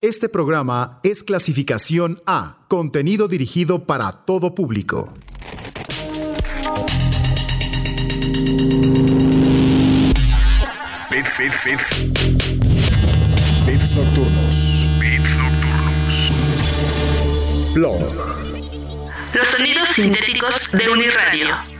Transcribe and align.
Este 0.00 0.28
programa 0.28 1.00
es 1.02 1.24
clasificación 1.24 2.22
A, 2.24 2.58
contenido 2.68 3.26
dirigido 3.26 3.84
para 3.84 4.12
todo 4.12 4.54
público. 4.54 5.12
Bits, 11.10 11.38
bits, 11.40 11.64
bits. 11.64 11.90
Bits 13.66 13.96
nocturnos. 13.96 14.86
Bits 15.00 15.34
nocturnos. 15.36 16.14
Blog. 17.74 17.98
Los 19.34 19.48
sonidos 19.48 19.88
sintéticos 19.88 20.70
de 20.74 20.90
Uniradio. 20.90 21.77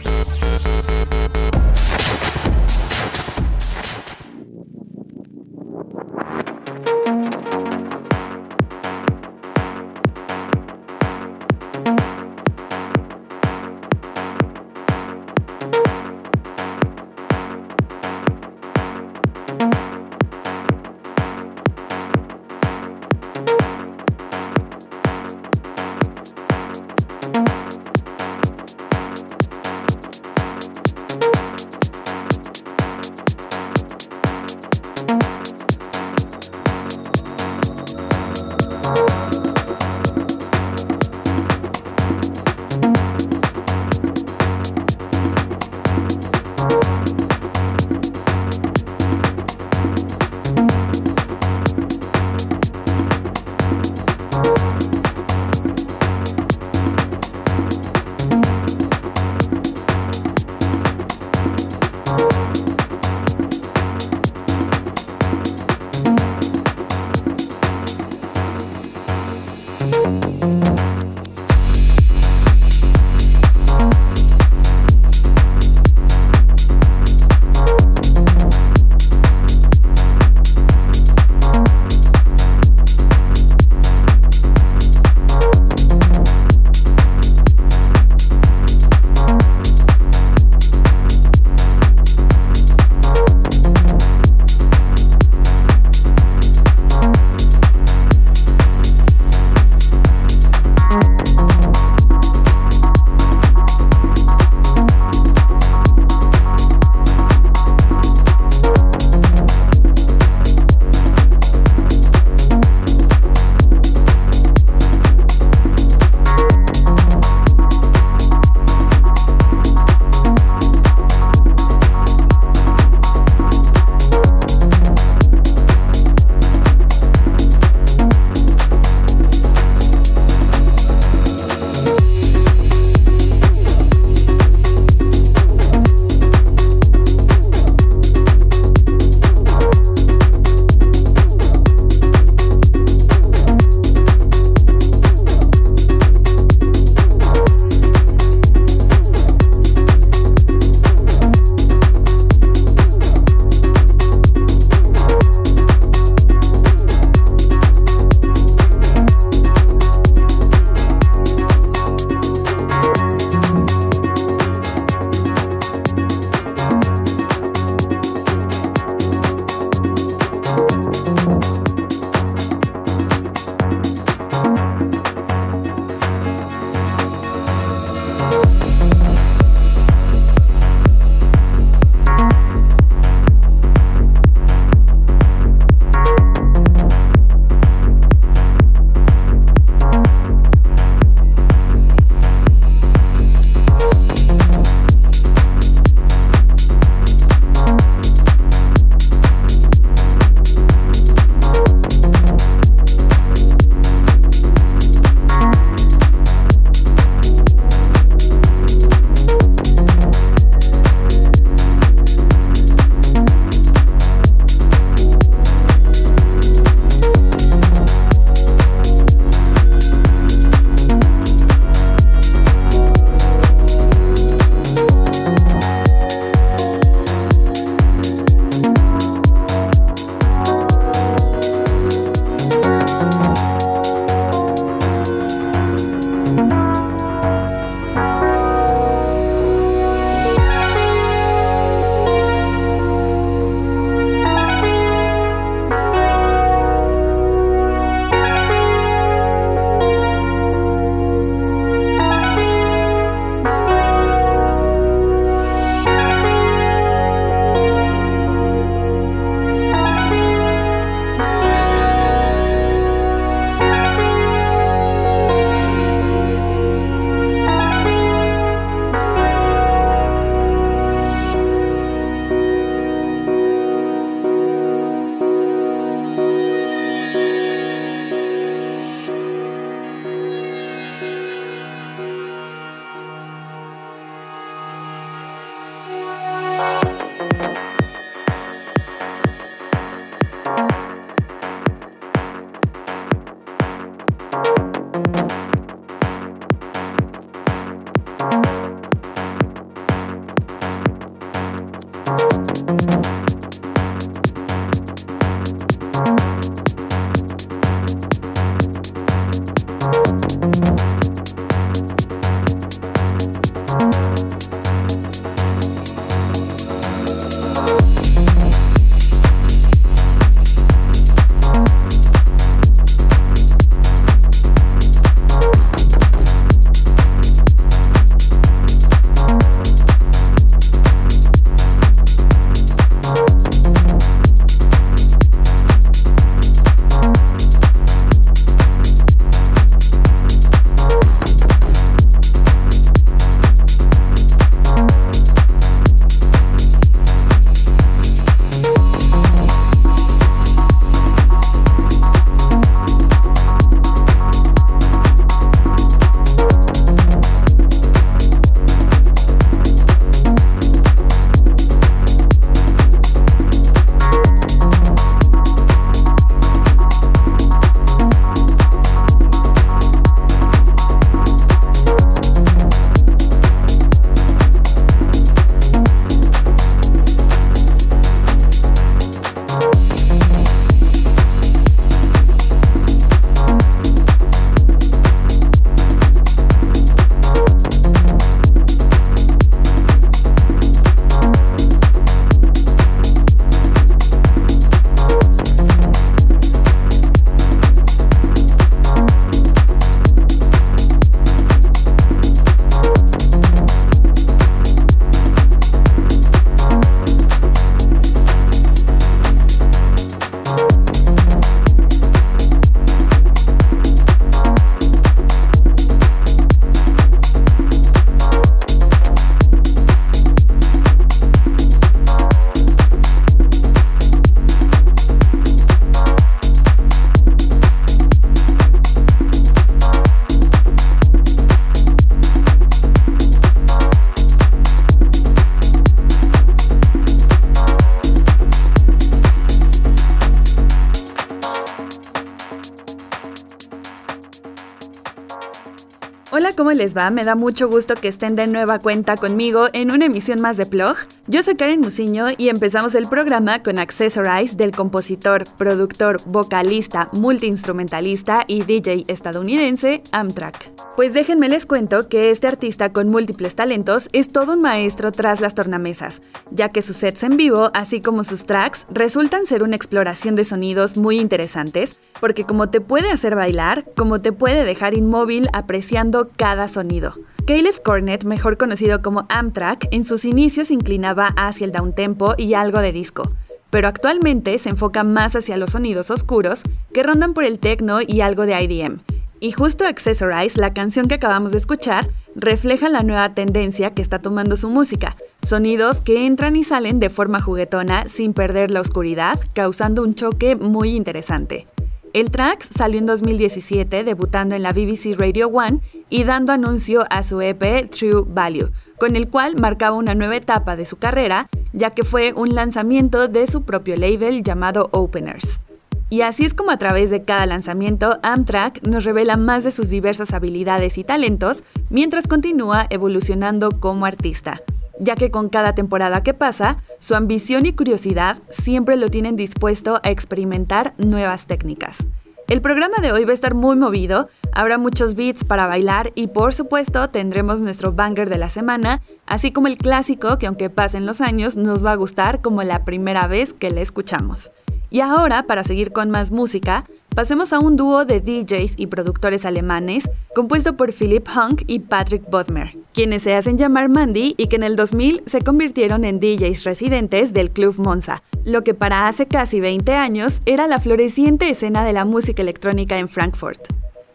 Les 446.78 446.96
va? 446.96 447.10
Me 447.10 447.24
da 447.24 447.34
mucho 447.34 447.68
gusto 447.68 447.94
que 447.94 448.08
estén 448.08 448.36
de 448.36 448.46
nueva 448.46 448.78
cuenta 448.78 449.16
conmigo 449.16 449.66
en 449.72 449.90
una 449.90 450.06
emisión 450.06 450.40
más 450.40 450.56
de 450.56 450.64
Plog. 450.64 450.96
Yo 451.30 451.42
soy 451.42 451.56
Karen 451.56 451.80
Musiño 451.80 452.28
y 452.38 452.48
empezamos 452.48 452.94
el 452.94 453.06
programa 453.06 453.62
con 453.62 453.78
Accessorize 453.78 454.56
del 454.56 454.70
compositor, 454.70 455.44
productor, 455.58 456.22
vocalista, 456.24 457.10
multiinstrumentalista 457.12 458.44
y 458.46 458.62
DJ 458.62 459.04
estadounidense 459.08 460.02
Amtrak. 460.10 460.72
Pues 460.96 461.12
déjenme 461.12 461.50
les 461.50 461.66
cuento 461.66 462.08
que 462.08 462.30
este 462.30 462.46
artista 462.46 462.94
con 462.94 463.10
múltiples 463.10 463.54
talentos 463.54 464.08
es 464.14 464.32
todo 464.32 464.54
un 464.54 464.62
maestro 464.62 465.12
tras 465.12 465.42
las 465.42 465.54
tornamesas, 465.54 466.22
ya 466.50 466.70
que 466.70 466.80
sus 466.80 466.96
sets 466.96 467.22
en 467.22 467.36
vivo, 467.36 467.70
así 467.74 468.00
como 468.00 468.24
sus 468.24 468.46
tracks, 468.46 468.86
resultan 468.88 469.44
ser 469.44 469.62
una 469.62 469.76
exploración 469.76 470.34
de 470.34 470.46
sonidos 470.46 470.96
muy 470.96 471.20
interesantes, 471.20 472.00
porque 472.22 472.44
como 472.44 472.70
te 472.70 472.80
puede 472.80 473.10
hacer 473.10 473.36
bailar, 473.36 473.84
como 473.98 474.22
te 474.22 474.32
puede 474.32 474.64
dejar 474.64 474.94
inmóvil 474.94 475.50
apreciando 475.52 476.30
cada 476.38 476.68
sonido. 476.68 477.16
Caleb 477.48 477.82
Cornett, 477.82 478.26
mejor 478.26 478.58
conocido 478.58 479.00
como 479.00 479.24
Amtrak, 479.30 479.88
en 479.90 480.04
sus 480.04 480.26
inicios 480.26 480.70
inclinaba 480.70 481.28
hacia 481.38 481.64
el 481.64 481.72
downtempo 481.72 482.34
y 482.36 482.52
algo 482.52 482.80
de 482.80 482.92
disco, 482.92 483.32
pero 483.70 483.88
actualmente 483.88 484.58
se 484.58 484.68
enfoca 484.68 485.02
más 485.02 485.34
hacia 485.34 485.56
los 485.56 485.70
sonidos 485.70 486.10
oscuros 486.10 486.60
que 486.92 487.02
rondan 487.02 487.32
por 487.32 487.44
el 487.44 487.58
techno 487.58 488.00
y 488.06 488.20
algo 488.20 488.44
de 488.44 488.62
IDM. 488.62 488.98
Y 489.40 489.52
justo 489.52 489.86
Accessorize, 489.86 490.60
la 490.60 490.74
canción 490.74 491.08
que 491.08 491.14
acabamos 491.14 491.52
de 491.52 491.56
escuchar, 491.56 492.10
refleja 492.34 492.90
la 492.90 493.02
nueva 493.02 493.32
tendencia 493.32 493.94
que 493.94 494.02
está 494.02 494.18
tomando 494.18 494.58
su 494.58 494.68
música, 494.68 495.16
sonidos 495.40 496.02
que 496.02 496.26
entran 496.26 496.54
y 496.54 496.64
salen 496.64 497.00
de 497.00 497.08
forma 497.08 497.40
juguetona 497.40 498.08
sin 498.08 498.34
perder 498.34 498.70
la 498.70 498.82
oscuridad, 498.82 499.40
causando 499.54 500.02
un 500.02 500.14
choque 500.14 500.54
muy 500.54 500.94
interesante. 500.94 501.66
El 502.14 502.30
track 502.30 502.62
salió 502.62 502.98
en 502.98 503.06
2017 503.06 504.02
debutando 504.02 504.54
en 504.54 504.62
la 504.62 504.72
BBC 504.72 505.14
Radio 505.18 505.48
1 505.48 505.80
y 506.08 506.24
dando 506.24 506.52
anuncio 506.52 507.04
a 507.10 507.22
su 507.22 507.40
EP 507.42 507.90
True 507.90 508.24
Value, 508.26 508.70
con 508.98 509.14
el 509.14 509.28
cual 509.28 509.56
marcaba 509.60 509.96
una 509.96 510.14
nueva 510.14 510.36
etapa 510.36 510.74
de 510.76 510.86
su 510.86 510.96
carrera, 510.96 511.48
ya 511.72 511.90
que 511.90 512.04
fue 512.04 512.32
un 512.32 512.54
lanzamiento 512.54 513.28
de 513.28 513.46
su 513.46 513.62
propio 513.62 513.96
label 513.96 514.42
llamado 514.42 514.88
Openers. 514.92 515.60
Y 516.08 516.22
así 516.22 516.46
es 516.46 516.54
como 516.54 516.70
a 516.70 516.78
través 516.78 517.10
de 517.10 517.24
cada 517.24 517.44
lanzamiento, 517.44 518.18
Amtrak 518.22 518.82
nos 518.82 519.04
revela 519.04 519.36
más 519.36 519.64
de 519.64 519.70
sus 519.70 519.90
diversas 519.90 520.32
habilidades 520.32 520.96
y 520.96 521.04
talentos 521.04 521.62
mientras 521.90 522.26
continúa 522.26 522.86
evolucionando 522.88 523.78
como 523.78 524.06
artista 524.06 524.62
ya 525.00 525.16
que 525.16 525.30
con 525.30 525.48
cada 525.48 525.74
temporada 525.74 526.22
que 526.22 526.34
pasa, 526.34 526.82
su 526.98 527.14
ambición 527.14 527.66
y 527.66 527.72
curiosidad 527.72 528.38
siempre 528.48 528.96
lo 528.96 529.08
tienen 529.08 529.36
dispuesto 529.36 530.00
a 530.02 530.10
experimentar 530.10 530.94
nuevas 530.98 531.46
técnicas. 531.46 532.04
El 532.48 532.62
programa 532.62 532.96
de 533.02 533.12
hoy 533.12 533.24
va 533.26 533.32
a 533.32 533.34
estar 533.34 533.52
muy 533.54 533.76
movido, 533.76 534.30
habrá 534.52 534.78
muchos 534.78 535.14
beats 535.14 535.44
para 535.44 535.66
bailar 535.66 536.12
y 536.14 536.28
por 536.28 536.54
supuesto 536.54 537.10
tendremos 537.10 537.60
nuestro 537.60 537.92
banger 537.92 538.30
de 538.30 538.38
la 538.38 538.48
semana, 538.48 539.02
así 539.26 539.52
como 539.52 539.66
el 539.66 539.76
clásico 539.76 540.38
que 540.38 540.46
aunque 540.46 540.70
pasen 540.70 541.04
los 541.04 541.20
años 541.20 541.56
nos 541.56 541.84
va 541.84 541.92
a 541.92 541.96
gustar 541.96 542.40
como 542.40 542.62
la 542.62 542.86
primera 542.86 543.26
vez 543.26 543.52
que 543.52 543.70
le 543.70 543.82
escuchamos. 543.82 544.50
Y 544.90 545.00
ahora, 545.00 545.42
para 545.44 545.64
seguir 545.64 545.92
con 545.92 546.10
más 546.10 546.30
música, 546.30 546.84
pasemos 547.14 547.52
a 547.52 547.58
un 547.58 547.76
dúo 547.76 548.04
de 548.04 548.20
DJs 548.20 548.74
y 548.76 548.86
productores 548.86 549.44
alemanes 549.44 550.08
compuesto 550.34 550.76
por 550.76 550.92
Philip 550.92 551.26
Hunk 551.28 551.62
y 551.66 551.80
Patrick 551.80 552.28
Bodmer, 552.30 552.76
quienes 552.94 553.22
se 553.22 553.34
hacen 553.34 553.58
llamar 553.58 553.88
Mandy 553.88 554.34
y 554.36 554.46
que 554.46 554.56
en 554.56 554.62
el 554.62 554.76
2000 554.76 555.22
se 555.26 555.42
convirtieron 555.42 556.04
en 556.04 556.20
DJs 556.20 556.64
residentes 556.64 557.32
del 557.32 557.50
Club 557.50 557.78
Monza, 557.78 558.22
lo 558.44 558.62
que 558.62 558.72
para 558.72 559.08
hace 559.08 559.26
casi 559.26 559.60
20 559.60 559.94
años 559.94 560.40
era 560.46 560.66
la 560.66 560.78
floreciente 560.78 561.50
escena 561.50 561.84
de 561.84 561.92
la 561.92 562.04
música 562.04 562.42
electrónica 562.42 562.98
en 562.98 563.08
Frankfurt. 563.08 563.60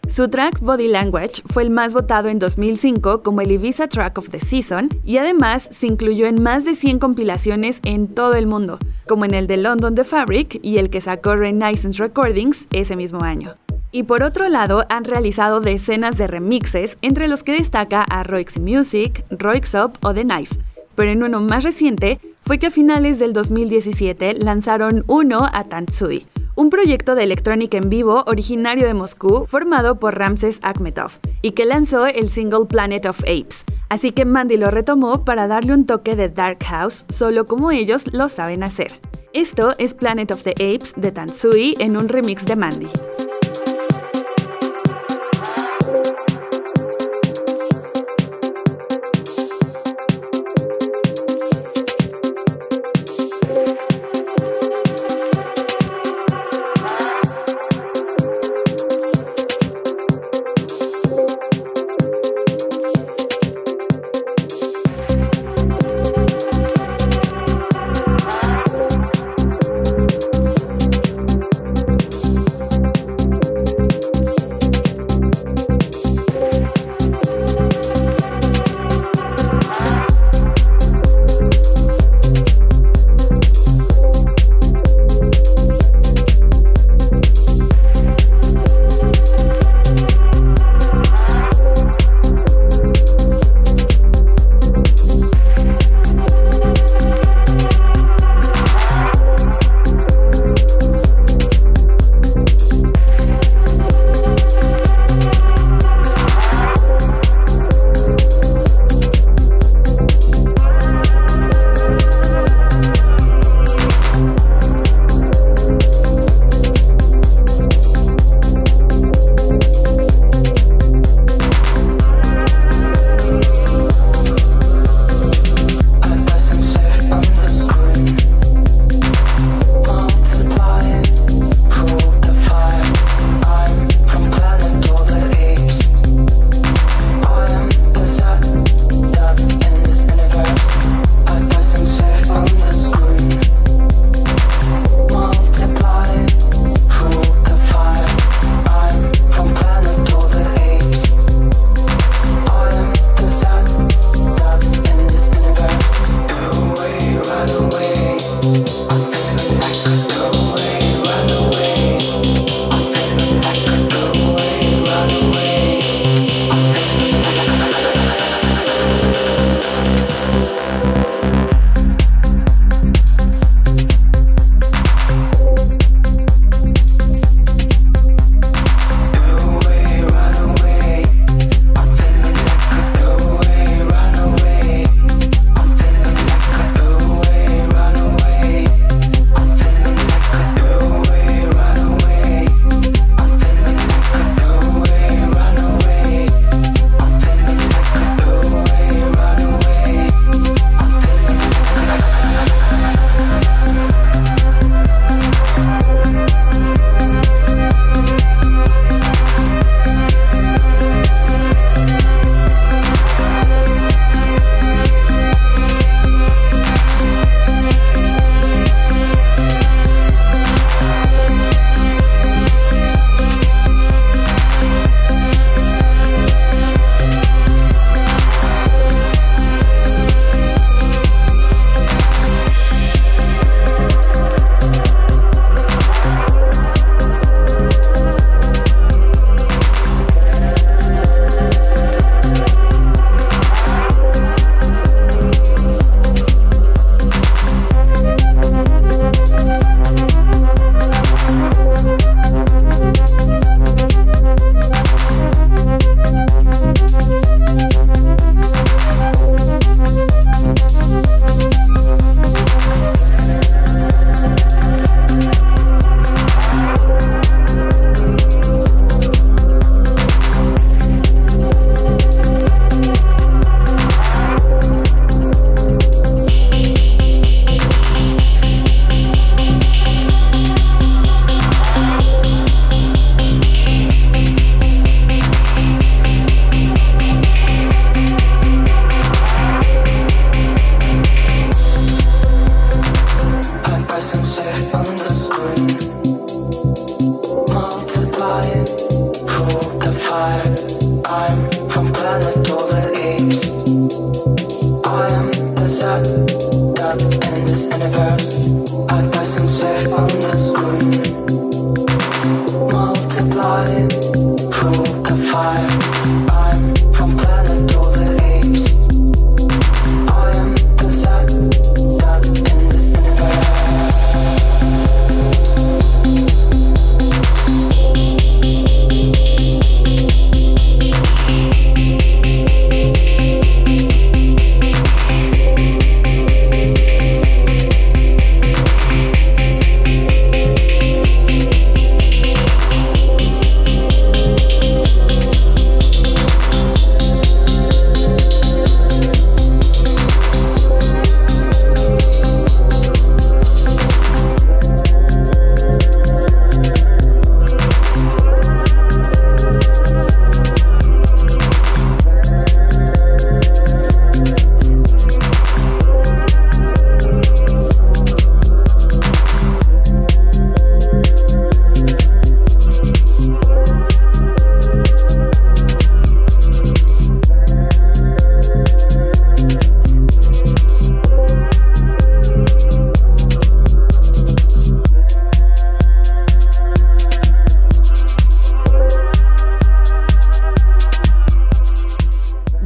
Su 0.07 0.27
track 0.27 0.59
Body 0.59 0.89
Language 0.89 1.41
fue 1.45 1.63
el 1.63 1.69
más 1.69 1.93
votado 1.93 2.27
en 2.27 2.37
2005 2.37 3.23
como 3.23 3.41
el 3.41 3.51
Ibiza 3.51 3.87
Track 3.87 4.17
of 4.17 4.29
the 4.29 4.39
Season 4.39 4.89
y 5.05 5.17
además 5.17 5.67
se 5.71 5.87
incluyó 5.87 6.27
en 6.27 6.43
más 6.43 6.65
de 6.65 6.75
100 6.75 6.99
compilaciones 6.99 7.79
en 7.83 8.07
todo 8.07 8.33
el 8.35 8.45
mundo, 8.45 8.79
como 9.07 9.25
en 9.25 9.33
el 9.33 9.47
de 9.47 9.57
London 9.57 9.95
The 9.95 10.03
Fabric 10.03 10.59
y 10.61 10.77
el 10.77 10.89
que 10.89 11.01
sacó 11.01 11.35
Renaissance 11.35 11.97
Recordings 11.97 12.67
ese 12.71 12.95
mismo 12.95 13.21
año. 13.23 13.55
Y 13.91 14.03
por 14.03 14.23
otro 14.23 14.49
lado, 14.49 14.85
han 14.89 15.05
realizado 15.05 15.61
decenas 15.61 16.17
de 16.17 16.27
remixes, 16.27 16.97
entre 17.01 17.27
los 17.27 17.43
que 17.43 17.53
destaca 17.53 18.01
a 18.01 18.23
Roixy 18.23 18.59
Music, 18.59 19.23
Roixop 19.29 19.97
o 20.03 20.13
The 20.13 20.23
Knife. 20.23 20.57
Pero 20.95 21.11
en 21.11 21.23
uno 21.23 21.39
más 21.41 21.63
reciente, 21.63 22.19
fue 22.41 22.57
que 22.57 22.67
a 22.67 22.71
finales 22.71 23.19
del 23.19 23.33
2017 23.33 24.33
lanzaron 24.33 25.03
uno 25.07 25.47
a 25.51 25.63
Tantsui, 25.63 26.25
un 26.55 26.69
proyecto 26.69 27.15
de 27.15 27.23
electrónica 27.23 27.77
en 27.77 27.89
vivo 27.89 28.23
originario 28.27 28.85
de 28.85 28.93
Moscú 28.93 29.45
formado 29.47 29.99
por 29.99 30.17
Ramses 30.17 30.59
Akhmetov 30.61 31.11
y 31.41 31.51
que 31.51 31.65
lanzó 31.65 32.05
el 32.05 32.29
single 32.29 32.65
Planet 32.67 33.05
of 33.05 33.19
Apes. 33.21 33.63
Así 33.89 34.11
que 34.11 34.25
Mandy 34.25 34.57
lo 34.57 34.71
retomó 34.71 35.25
para 35.25 35.47
darle 35.47 35.73
un 35.73 35.85
toque 35.85 36.15
de 36.15 36.29
Dark 36.29 36.63
House 36.63 37.05
solo 37.09 37.45
como 37.45 37.71
ellos 37.71 38.13
lo 38.13 38.29
saben 38.29 38.63
hacer. 38.63 38.91
Esto 39.33 39.73
es 39.77 39.93
Planet 39.93 40.31
of 40.31 40.43
the 40.43 40.51
Apes 40.51 40.93
de 40.95 41.11
Tansui 41.11 41.75
en 41.79 41.97
un 41.97 42.07
remix 42.07 42.45
de 42.45 42.55
Mandy. 42.55 42.89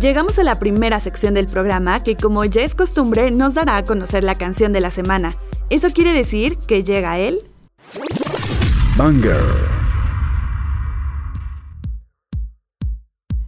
Llegamos 0.07 0.39
a 0.39 0.43
la 0.45 0.57
primera 0.57 1.01
sección 1.01 1.33
del 1.33 1.47
programa 1.47 2.01
que 2.01 2.15
como 2.15 2.45
ya 2.45 2.61
es 2.61 2.75
costumbre 2.75 3.29
nos 3.29 3.55
dará 3.55 3.75
a 3.75 3.83
conocer 3.83 4.23
la 4.23 4.35
canción 4.35 4.71
de 4.71 4.79
la 4.79 4.89
semana. 4.89 5.35
Eso 5.69 5.89
quiere 5.89 6.13
decir 6.13 6.57
que 6.65 6.81
llega 6.85 7.19
él. 7.19 7.41
Banger. 8.95 9.43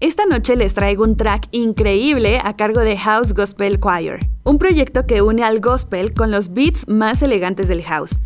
Esta 0.02 0.26
noche 0.26 0.58
les 0.58 0.74
traigo 0.74 1.06
un 1.06 1.16
track 1.16 1.48
increíble 1.52 2.42
a 2.44 2.58
cargo 2.58 2.82
de 2.82 2.98
House 2.98 3.34
Gospel 3.34 3.80
Choir, 3.80 4.20
un 4.44 4.58
proyecto 4.58 5.08
que 5.08 5.22
une 5.22 5.46
al 5.46 5.62
gospel 5.62 6.14
con 6.14 6.30
los 6.30 6.54
beats 6.54 6.90
más 6.90 7.22
elegantes 7.22 7.70
del 7.70 7.84
house. 7.84 8.18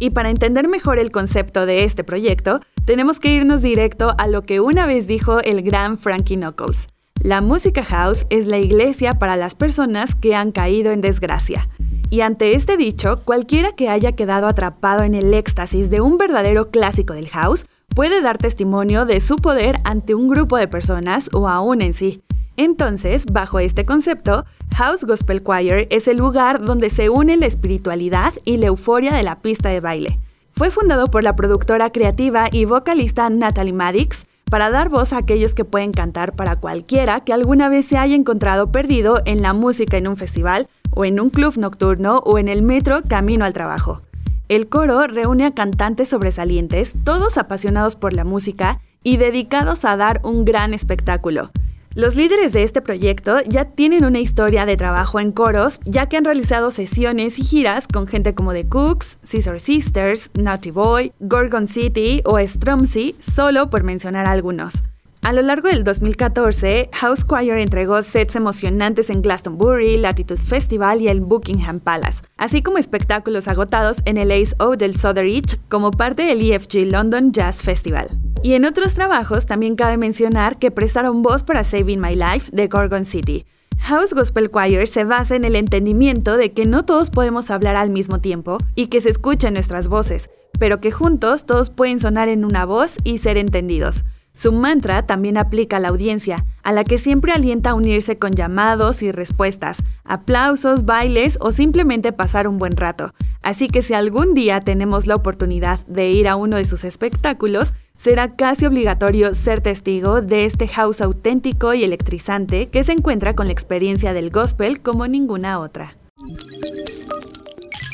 Y 0.00 0.10
para 0.10 0.30
entender 0.30 0.66
mejor 0.66 0.98
el 0.98 1.12
concepto 1.12 1.66
de 1.66 1.84
este 1.84 2.02
proyecto, 2.02 2.58
tenemos 2.84 3.20
que 3.20 3.32
irnos 3.32 3.62
directo 3.62 4.16
a 4.18 4.26
lo 4.26 4.42
que 4.42 4.58
una 4.58 4.86
vez 4.86 5.06
dijo 5.06 5.38
el 5.38 5.62
gran 5.62 5.98
Frankie 5.98 6.34
Knuckles. 6.34 6.88
La 7.26 7.40
música 7.40 7.84
house 7.84 8.24
es 8.30 8.46
la 8.46 8.58
iglesia 8.58 9.14
para 9.14 9.36
las 9.36 9.56
personas 9.56 10.14
que 10.14 10.36
han 10.36 10.52
caído 10.52 10.92
en 10.92 11.00
desgracia. 11.00 11.68
Y 12.08 12.20
ante 12.20 12.54
este 12.54 12.76
dicho, 12.76 13.22
cualquiera 13.24 13.72
que 13.72 13.88
haya 13.88 14.12
quedado 14.12 14.46
atrapado 14.46 15.02
en 15.02 15.16
el 15.16 15.34
éxtasis 15.34 15.90
de 15.90 16.00
un 16.00 16.18
verdadero 16.18 16.70
clásico 16.70 17.14
del 17.14 17.28
house 17.30 17.66
puede 17.96 18.22
dar 18.22 18.38
testimonio 18.38 19.06
de 19.06 19.20
su 19.20 19.34
poder 19.34 19.80
ante 19.82 20.14
un 20.14 20.28
grupo 20.28 20.56
de 20.56 20.68
personas 20.68 21.28
o 21.32 21.48
aún 21.48 21.82
en 21.82 21.94
sí. 21.94 22.22
Entonces, 22.56 23.26
bajo 23.26 23.58
este 23.58 23.84
concepto, 23.84 24.44
House 24.76 25.02
Gospel 25.02 25.42
Choir 25.42 25.88
es 25.90 26.06
el 26.06 26.18
lugar 26.18 26.64
donde 26.64 26.90
se 26.90 27.10
une 27.10 27.36
la 27.36 27.46
espiritualidad 27.46 28.34
y 28.44 28.58
la 28.58 28.66
euforia 28.66 29.12
de 29.12 29.24
la 29.24 29.40
pista 29.40 29.70
de 29.70 29.80
baile. 29.80 30.20
Fue 30.52 30.70
fundado 30.70 31.08
por 31.08 31.24
la 31.24 31.34
productora 31.34 31.90
creativa 31.90 32.46
y 32.52 32.66
vocalista 32.66 33.28
Natalie 33.30 33.72
Maddox, 33.72 34.26
para 34.50 34.70
dar 34.70 34.88
voz 34.90 35.12
a 35.12 35.18
aquellos 35.18 35.54
que 35.54 35.64
pueden 35.64 35.90
cantar 35.90 36.34
para 36.34 36.54
cualquiera 36.54 37.20
que 37.20 37.32
alguna 37.32 37.68
vez 37.68 37.84
se 37.84 37.98
haya 37.98 38.14
encontrado 38.14 38.70
perdido 38.70 39.20
en 39.24 39.42
la 39.42 39.52
música 39.52 39.96
en 39.96 40.06
un 40.06 40.16
festival 40.16 40.68
o 40.90 41.04
en 41.04 41.18
un 41.18 41.30
club 41.30 41.56
nocturno 41.56 42.18
o 42.18 42.38
en 42.38 42.48
el 42.48 42.62
metro 42.62 43.02
camino 43.08 43.44
al 43.44 43.52
trabajo. 43.52 44.02
El 44.48 44.68
coro 44.68 45.08
reúne 45.08 45.44
a 45.44 45.54
cantantes 45.54 46.10
sobresalientes, 46.10 46.94
todos 47.02 47.38
apasionados 47.38 47.96
por 47.96 48.12
la 48.12 48.24
música 48.24 48.80
y 49.02 49.16
dedicados 49.16 49.84
a 49.84 49.96
dar 49.96 50.20
un 50.22 50.44
gran 50.44 50.74
espectáculo. 50.74 51.50
Los 51.96 52.14
líderes 52.14 52.52
de 52.52 52.62
este 52.62 52.82
proyecto 52.82 53.38
ya 53.48 53.64
tienen 53.64 54.04
una 54.04 54.18
historia 54.18 54.66
de 54.66 54.76
trabajo 54.76 55.18
en 55.18 55.32
coros, 55.32 55.80
ya 55.86 56.04
que 56.04 56.18
han 56.18 56.26
realizado 56.26 56.70
sesiones 56.70 57.38
y 57.38 57.42
giras 57.42 57.88
con 57.88 58.06
gente 58.06 58.34
como 58.34 58.52
The 58.52 58.68
Cooks, 58.68 59.18
Scissor 59.22 59.58
Sisters, 59.58 60.30
Naughty 60.34 60.72
Boy, 60.72 61.14
Gorgon 61.20 61.66
City 61.66 62.20
o 62.26 62.38
Stromsy, 62.38 63.16
solo 63.18 63.70
por 63.70 63.82
mencionar 63.82 64.26
algunos. 64.26 64.82
A 65.22 65.32
lo 65.32 65.40
largo 65.40 65.70
del 65.70 65.84
2014, 65.84 66.90
House 66.92 67.26
Choir 67.26 67.56
entregó 67.56 68.02
sets 68.02 68.36
emocionantes 68.36 69.08
en 69.08 69.22
Glastonbury, 69.22 69.96
Latitude 69.96 70.38
Festival 70.38 71.00
y 71.00 71.08
el 71.08 71.22
Buckingham 71.22 71.80
Palace, 71.80 72.22
así 72.36 72.62
como 72.62 72.76
espectáculos 72.76 73.48
agotados 73.48 74.02
en 74.04 74.18
el 74.18 74.32
Ace 74.32 74.54
O 74.58 74.76
del 74.76 74.98
Sotheridge 74.98 75.58
como 75.70 75.92
parte 75.92 76.24
del 76.24 76.42
EFG 76.42 76.92
London 76.92 77.32
Jazz 77.32 77.62
Festival. 77.62 78.10
Y 78.46 78.54
en 78.54 78.64
otros 78.64 78.94
trabajos 78.94 79.44
también 79.44 79.74
cabe 79.74 79.96
mencionar 79.96 80.56
que 80.60 80.70
prestaron 80.70 81.20
voz 81.20 81.42
para 81.42 81.64
Saving 81.64 82.00
My 82.00 82.14
Life 82.14 82.52
de 82.52 82.68
Gorgon 82.68 83.04
City. 83.04 83.44
House 83.78 84.14
Gospel 84.14 84.52
Choir 84.52 84.86
se 84.86 85.02
basa 85.02 85.34
en 85.34 85.44
el 85.44 85.56
entendimiento 85.56 86.36
de 86.36 86.52
que 86.52 86.64
no 86.64 86.84
todos 86.84 87.10
podemos 87.10 87.50
hablar 87.50 87.74
al 87.74 87.90
mismo 87.90 88.20
tiempo 88.20 88.58
y 88.76 88.86
que 88.86 89.00
se 89.00 89.08
escuchen 89.08 89.54
nuestras 89.54 89.88
voces, 89.88 90.30
pero 90.60 90.80
que 90.80 90.92
juntos 90.92 91.44
todos 91.44 91.70
pueden 91.70 91.98
sonar 91.98 92.28
en 92.28 92.44
una 92.44 92.64
voz 92.64 92.98
y 93.02 93.18
ser 93.18 93.36
entendidos. 93.36 94.04
Su 94.32 94.52
mantra 94.52 95.06
también 95.06 95.38
aplica 95.38 95.78
a 95.78 95.80
la 95.80 95.88
audiencia, 95.88 96.44
a 96.62 96.70
la 96.70 96.84
que 96.84 96.98
siempre 96.98 97.32
alienta 97.32 97.70
a 97.70 97.74
unirse 97.74 98.16
con 98.16 98.30
llamados 98.30 99.02
y 99.02 99.10
respuestas, 99.10 99.78
aplausos, 100.04 100.84
bailes 100.84 101.36
o 101.40 101.50
simplemente 101.50 102.12
pasar 102.12 102.46
un 102.46 102.58
buen 102.58 102.76
rato. 102.76 103.12
Así 103.42 103.66
que 103.66 103.82
si 103.82 103.94
algún 103.94 104.34
día 104.34 104.60
tenemos 104.60 105.06
la 105.06 105.14
oportunidad 105.16 105.84
de 105.86 106.10
ir 106.10 106.28
a 106.28 106.36
uno 106.36 106.58
de 106.58 106.64
sus 106.64 106.84
espectáculos, 106.84 107.72
será 107.96 108.36
casi 108.36 108.66
obligatorio 108.66 109.34
ser 109.34 109.60
testigo 109.60 110.22
de 110.22 110.44
este 110.44 110.68
house 110.68 111.00
auténtico 111.00 111.74
y 111.74 111.84
electrizante 111.84 112.68
que 112.68 112.84
se 112.84 112.92
encuentra 112.92 113.34
con 113.34 113.46
la 113.46 113.52
experiencia 113.52 114.12
del 114.12 114.30
gospel 114.30 114.80
como 114.80 115.06
ninguna 115.06 115.58
otra. 115.60 115.96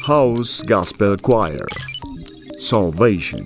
House 0.07 0.63
Gospel 0.67 1.17
Choir. 1.17 1.65
Salvation. 2.59 3.43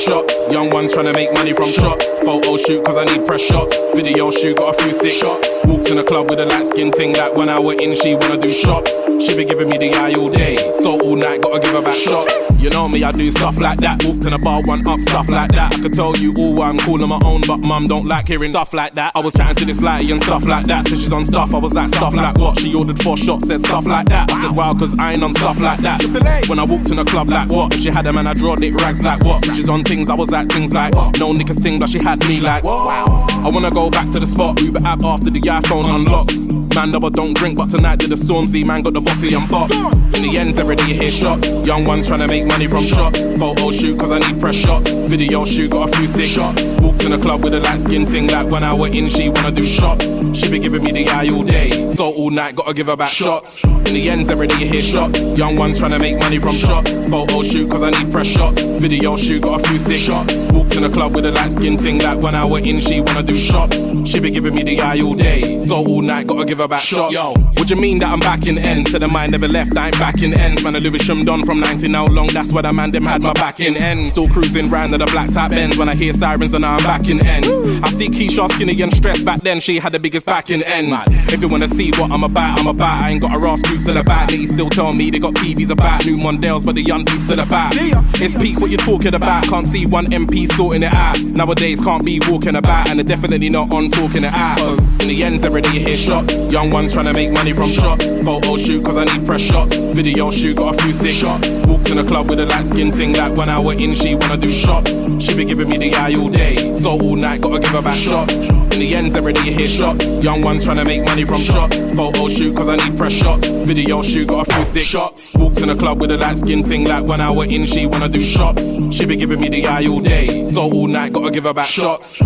Shots. 0.00 0.42
Young 0.50 0.70
ones 0.70 0.92
trying 0.92 1.06
to 1.06 1.12
make 1.12 1.32
money 1.34 1.52
from 1.52 1.66
shots. 1.70 2.09
Photo 2.30 2.56
shoot 2.56 2.84
cause 2.84 2.96
I 2.96 3.04
need 3.06 3.26
press 3.26 3.40
shots. 3.40 3.76
Video 3.92 4.30
shoot, 4.30 4.56
got 4.56 4.78
a 4.78 4.80
few 4.80 4.92
sick 4.92 5.10
shots. 5.10 5.48
Walked 5.64 5.90
in 5.90 5.96
the 5.96 6.04
club 6.04 6.30
with 6.30 6.38
a 6.38 6.46
light 6.46 6.64
skin 6.64 6.92
ting 6.92 7.12
like 7.14 7.34
when 7.34 7.48
I 7.48 7.58
went 7.58 7.80
in, 7.80 7.92
she 7.96 8.14
wanna 8.14 8.36
do 8.36 8.48
shots. 8.52 9.04
She 9.18 9.34
be 9.34 9.44
giving 9.44 9.68
me 9.68 9.78
the 9.78 9.92
eye 9.94 10.14
all 10.14 10.28
day. 10.28 10.56
So 10.74 11.00
all 11.00 11.16
night, 11.16 11.42
gotta 11.42 11.58
give 11.58 11.72
her 11.72 11.82
back 11.82 11.96
shots. 11.96 12.46
You 12.56 12.70
know 12.70 12.88
me, 12.88 13.02
I 13.02 13.10
do 13.10 13.28
stuff 13.32 13.58
like 13.58 13.80
that. 13.80 14.04
Walked 14.04 14.26
in 14.26 14.30
the 14.30 14.38
bar, 14.38 14.62
one 14.62 14.86
up, 14.86 15.00
stuff 15.00 15.28
like 15.28 15.50
that. 15.52 15.74
I 15.74 15.80
could 15.80 15.92
tell 15.92 16.16
you 16.18 16.32
all 16.38 16.54
why 16.54 16.68
I'm 16.68 16.78
cool 16.78 17.02
on 17.02 17.08
my 17.08 17.20
own, 17.24 17.40
but 17.48 17.62
mum 17.66 17.88
don't 17.88 18.06
like 18.06 18.28
hearing 18.28 18.50
stuff 18.50 18.72
like 18.74 18.94
that. 18.94 19.10
I 19.16 19.20
was 19.20 19.34
chatting 19.34 19.56
to 19.56 19.64
this 19.64 19.82
lady 19.82 20.12
and 20.12 20.22
stuff 20.22 20.46
like 20.46 20.66
that. 20.66 20.86
So 20.86 20.94
she's 20.94 21.12
on 21.12 21.26
stuff, 21.26 21.52
I 21.52 21.58
was 21.58 21.74
like 21.74 21.88
stuff 21.88 22.14
like 22.14 22.38
what? 22.38 22.60
She 22.60 22.72
ordered 22.72 23.02
four 23.02 23.16
shots, 23.16 23.48
said 23.48 23.58
stuff 23.58 23.86
like 23.86 24.06
that. 24.06 24.30
I 24.30 24.42
said 24.42 24.56
wow, 24.56 24.72
cause 24.74 24.96
I 25.00 25.14
ain't 25.14 25.24
on 25.24 25.34
stuff 25.34 25.58
like 25.58 25.80
that. 25.80 26.48
When 26.48 26.60
I 26.60 26.64
walked 26.64 26.90
in 26.90 26.96
the 26.98 27.04
club, 27.04 27.28
like 27.28 27.50
what? 27.50 27.74
If 27.74 27.80
she 27.80 27.88
had 27.88 28.06
a 28.06 28.12
man, 28.12 28.28
I 28.28 28.34
drawed 28.34 28.62
it 28.62 28.80
rags 28.80 29.02
like 29.02 29.24
what? 29.24 29.44
So 29.44 29.52
she's 29.52 29.68
on 29.68 29.82
things, 29.82 30.08
I 30.08 30.14
was 30.14 30.32
at 30.32 30.48
things 30.52 30.72
like 30.72 30.94
no 30.94 31.32
niggas 31.32 31.60
thing, 31.60 31.80
but 31.80 31.88
she 31.88 31.98
had 31.98 32.19
me 32.28 32.40
like 32.40 32.64
wow. 32.64 33.26
I 33.30 33.48
wanna 33.48 33.70
go 33.70 33.90
back 33.90 34.10
to 34.10 34.20
the 34.20 34.26
spot, 34.26 34.60
Uber 34.60 34.84
app 34.84 35.02
after 35.02 35.30
the 35.30 35.40
iPhone 35.40 35.94
unlocks. 35.94 36.69
Man, 36.74 36.92
never 36.92 37.10
don't 37.10 37.34
drink, 37.34 37.56
but 37.56 37.68
tonight 37.68 37.98
did 37.98 38.10
the 38.10 38.16
Stormzy, 38.16 38.64
man 38.64 38.82
got 38.82 38.92
the 38.92 39.00
Vossi 39.00 39.36
and 39.36 39.48
box. 39.50 39.74
In 40.16 40.22
the 40.22 40.38
ends, 40.38 40.58
every 40.58 40.76
day 40.76 40.86
you 40.88 40.94
hear 40.94 41.10
shots. 41.10 41.56
Young 41.66 41.84
ones 41.84 42.06
trying 42.06 42.20
to 42.20 42.28
make 42.28 42.46
money 42.46 42.68
from 42.68 42.84
shots. 42.84 43.30
Photo 43.38 43.70
shoot, 43.70 43.98
cause 43.98 44.12
I 44.12 44.18
need 44.18 44.40
press 44.40 44.54
shots. 44.54 45.02
Video 45.02 45.44
shoot, 45.44 45.70
got 45.70 45.88
a 45.88 45.96
few 45.96 46.06
sick 46.06 46.26
shots. 46.26 46.76
Walked 46.80 47.04
in 47.04 47.10
the 47.10 47.18
club 47.18 47.42
with 47.42 47.54
a 47.54 47.60
light 47.60 47.80
skin 47.80 48.06
thing, 48.06 48.28
like 48.28 48.50
when 48.50 48.62
I 48.62 48.72
went 48.72 48.94
in, 48.94 49.08
she 49.08 49.28
wanna 49.28 49.50
do 49.50 49.64
shots. 49.64 50.20
She 50.36 50.48
be 50.48 50.58
giving 50.58 50.84
me 50.84 50.92
the 50.92 51.08
eye 51.08 51.28
all 51.30 51.42
day, 51.42 51.88
so 51.88 52.12
all 52.12 52.30
night, 52.30 52.54
gotta 52.54 52.72
give 52.72 52.86
her 52.86 52.96
back 52.96 53.10
shots. 53.10 53.64
In 53.64 53.94
the 53.94 54.08
ends, 54.08 54.30
every 54.30 54.46
day 54.46 54.58
you 54.60 54.66
hear 54.66 54.82
shots. 54.82 55.26
Young 55.30 55.56
ones 55.56 55.78
trying 55.80 55.92
to 55.92 55.98
make 55.98 56.18
money 56.18 56.38
from 56.38 56.54
shots. 56.54 57.02
Photo 57.10 57.42
shoot, 57.42 57.68
cause 57.68 57.82
I 57.82 57.90
need 57.90 58.12
press 58.12 58.26
shots. 58.28 58.74
Video 58.74 59.16
shoot, 59.16 59.42
got 59.42 59.60
a 59.60 59.68
few 59.68 59.78
sick 59.78 59.98
shots. 59.98 60.46
Walked 60.52 60.76
in 60.76 60.82
the 60.82 60.90
club 60.90 61.16
with 61.16 61.24
a 61.24 61.32
light 61.32 61.52
skin 61.52 61.76
thing, 61.76 61.98
like 61.98 62.20
when 62.20 62.34
I 62.34 62.44
went 62.44 62.66
in, 62.66 62.80
she 62.80 63.00
wanna 63.00 63.22
do 63.22 63.34
shots. 63.34 63.90
She 64.08 64.20
be 64.20 64.30
giving 64.30 64.54
me 64.54 64.62
the 64.62 64.80
eye 64.80 65.00
all 65.00 65.14
day, 65.14 65.58
so 65.58 65.76
all 65.76 66.02
night, 66.02 66.26
gotta 66.28 66.44
give 66.44 66.59
her 66.60 66.68
back 66.68 66.80
shots. 66.80 67.12
Yo, 67.12 67.32
what 67.56 67.70
you 67.70 67.76
mean 67.76 67.98
that 67.98 68.10
I'm 68.10 68.20
back 68.20 68.46
in 68.46 68.58
end? 68.58 68.86
To 68.88 68.98
the 68.98 69.08
mind 69.08 69.32
never 69.32 69.48
left, 69.48 69.76
I 69.76 69.86
ain't 69.86 69.98
back 69.98 70.22
in 70.22 70.34
end. 70.34 70.62
Man, 70.62 70.76
a 70.76 70.80
Lewisham 70.80 71.24
done 71.24 71.44
from 71.44 71.60
19 71.60 71.90
now 71.90 72.06
long, 72.06 72.28
that's 72.28 72.52
why 72.52 72.62
the 72.62 72.72
man 72.72 72.90
them 72.90 73.04
had 73.04 73.22
my 73.22 73.32
back 73.32 73.60
in 73.60 73.76
end. 73.76 74.08
Still 74.08 74.28
cruising 74.28 74.70
round 74.70 74.92
to 74.92 74.98
the 74.98 75.06
black 75.06 75.30
tap 75.30 75.52
ends 75.52 75.76
when 75.76 75.88
I 75.88 75.94
hear 75.94 76.12
sirens 76.12 76.54
and 76.54 76.62
now 76.62 76.76
I'm 76.76 76.82
back 76.82 77.08
in 77.08 77.24
ends. 77.26 77.48
I 77.82 77.90
see 77.90 78.08
Keisha 78.08 78.50
skinny 78.52 78.80
and 78.80 78.92
stressed 78.92 79.24
back 79.24 79.40
then, 79.40 79.60
she 79.60 79.78
had 79.78 79.92
the 79.92 80.00
biggest 80.00 80.26
back 80.26 80.50
in 80.50 80.62
ends. 80.62 81.04
If 81.32 81.42
you 81.42 81.48
wanna 81.48 81.68
see 81.68 81.90
what 81.92 82.10
I'm 82.10 82.24
about, 82.24 82.60
I'm 82.60 82.66
about. 82.66 83.02
I 83.02 83.10
ain't 83.10 83.22
got 83.22 83.34
a 83.34 83.48
ask 83.48 83.66
who's 83.66 83.82
still 83.82 83.96
about. 83.96 84.28
They 84.28 84.46
still 84.46 84.68
tell 84.68 84.92
me 84.92 85.10
they 85.10 85.18
got 85.18 85.34
TVs 85.34 85.70
about 85.70 86.04
new 86.04 86.16
Mondales, 86.16 86.64
but 86.64 86.74
the 86.74 86.82
young 86.82 87.04
piece 87.04 87.24
still 87.24 87.40
about. 87.40 87.72
It's 87.74 88.36
peak 88.36 88.60
what 88.60 88.70
you're 88.70 88.78
talking 88.78 89.14
about. 89.14 89.44
Can't 89.44 89.66
see 89.66 89.86
one 89.86 90.06
MP 90.06 90.50
sorting 90.52 90.82
it 90.82 90.92
out. 90.92 91.20
Nowadays 91.22 91.82
can't 91.82 92.04
be 92.04 92.20
walking 92.28 92.56
about, 92.56 92.88
and 92.88 92.98
they're 92.98 93.04
definitely 93.04 93.48
not 93.48 93.72
on 93.72 93.90
talking 93.90 94.24
it 94.24 94.32
out. 94.32 94.58
Cause 94.58 95.00
in 95.00 95.08
the 95.08 95.22
ends, 95.24 95.44
every 95.44 95.62
day 95.62 95.72
you 95.72 95.80
hear 95.80 95.96
shots. 95.96 96.42
Young 96.50 96.72
ones 96.72 96.92
trying 96.92 97.04
to 97.04 97.12
make 97.12 97.30
money 97.30 97.52
from 97.52 97.68
shots. 97.68 98.16
Photo 98.24 98.56
shoot, 98.56 98.84
cause 98.84 98.96
I 98.96 99.04
need 99.04 99.24
press 99.24 99.40
shots. 99.40 99.76
Video 99.88 100.32
shoot, 100.32 100.56
got 100.56 100.74
a 100.74 100.82
few 100.82 100.92
sick 100.92 101.12
shots. 101.12 101.60
Walked 101.64 101.90
in 101.90 101.96
the 101.96 102.02
club 102.02 102.28
with 102.28 102.40
a 102.40 102.46
light 102.46 102.66
skin 102.66 102.90
ting, 102.90 103.12
like 103.12 103.36
when 103.36 103.48
I 103.48 103.60
went 103.60 103.80
in, 103.80 103.94
she 103.94 104.16
wanna 104.16 104.36
do 104.36 104.50
shots. 104.50 105.04
She 105.22 105.36
be 105.36 105.44
giving 105.44 105.68
me 105.68 105.78
the 105.78 105.94
eye 105.94 106.16
all 106.16 106.28
day, 106.28 106.74
so 106.74 106.98
all 106.98 107.14
night, 107.14 107.40
gotta 107.40 107.60
give 107.60 107.70
her 107.70 107.82
back 107.82 107.94
shots. 107.94 108.46
In 108.48 108.80
the 108.80 108.96
ends, 108.96 109.14
every 109.14 109.32
day 109.32 109.44
you 109.44 109.52
hear 109.52 109.68
shots. 109.68 110.14
Young 110.16 110.42
ones 110.42 110.64
trying 110.64 110.78
to 110.78 110.84
make 110.84 111.04
money 111.04 111.24
from 111.24 111.40
shots. 111.40 111.86
Photo 111.94 112.26
shoot, 112.26 112.56
cause 112.56 112.68
I 112.68 112.74
need 112.74 112.98
press 112.98 113.12
shots. 113.12 113.60
Video 113.60 114.02
shoot, 114.02 114.26
got 114.26 114.48
a 114.48 114.52
few 114.52 114.64
sick 114.64 114.82
shots. 114.82 115.32
Walked 115.34 115.62
in 115.62 115.68
the 115.68 115.76
club 115.76 116.00
with 116.00 116.10
a 116.10 116.16
light 116.16 116.38
skin 116.38 116.64
ting, 116.64 116.82
like 116.82 117.04
when 117.04 117.20
I 117.20 117.30
went 117.30 117.52
in, 117.52 117.64
she 117.64 117.86
wanna 117.86 118.08
do 118.08 118.20
shots. 118.20 118.76
She 118.90 119.06
be 119.06 119.14
giving 119.14 119.40
me 119.40 119.50
the 119.50 119.68
eye 119.68 119.86
all 119.86 120.00
day, 120.00 120.44
so 120.44 120.62
all 120.62 120.88
night, 120.88 121.12
gotta 121.12 121.30
give 121.30 121.44
her 121.44 121.54
back 121.54 121.66
shots. 121.66 122.20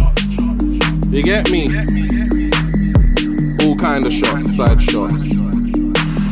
You 1.11 1.23
get 1.23 1.51
me? 1.51 2.24
All 3.75 3.81
kind 3.81 4.07
of 4.07 4.13
shots, 4.13 4.55
side 4.55 4.81
shots, 4.81 5.41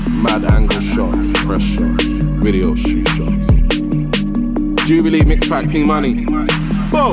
mad 0.09 0.45
angle 0.45 0.81
shots, 0.81 1.33
fresh 1.41 1.75
shots, 1.75 2.05
video 2.39 2.77
shoot 2.77 3.09
shots. 3.09 3.49
Jubilee 4.87 5.25
mix 5.25 5.49
pack 5.49 5.69
P 5.69 5.83
money. 5.83 6.25
Whoa. 6.93 7.11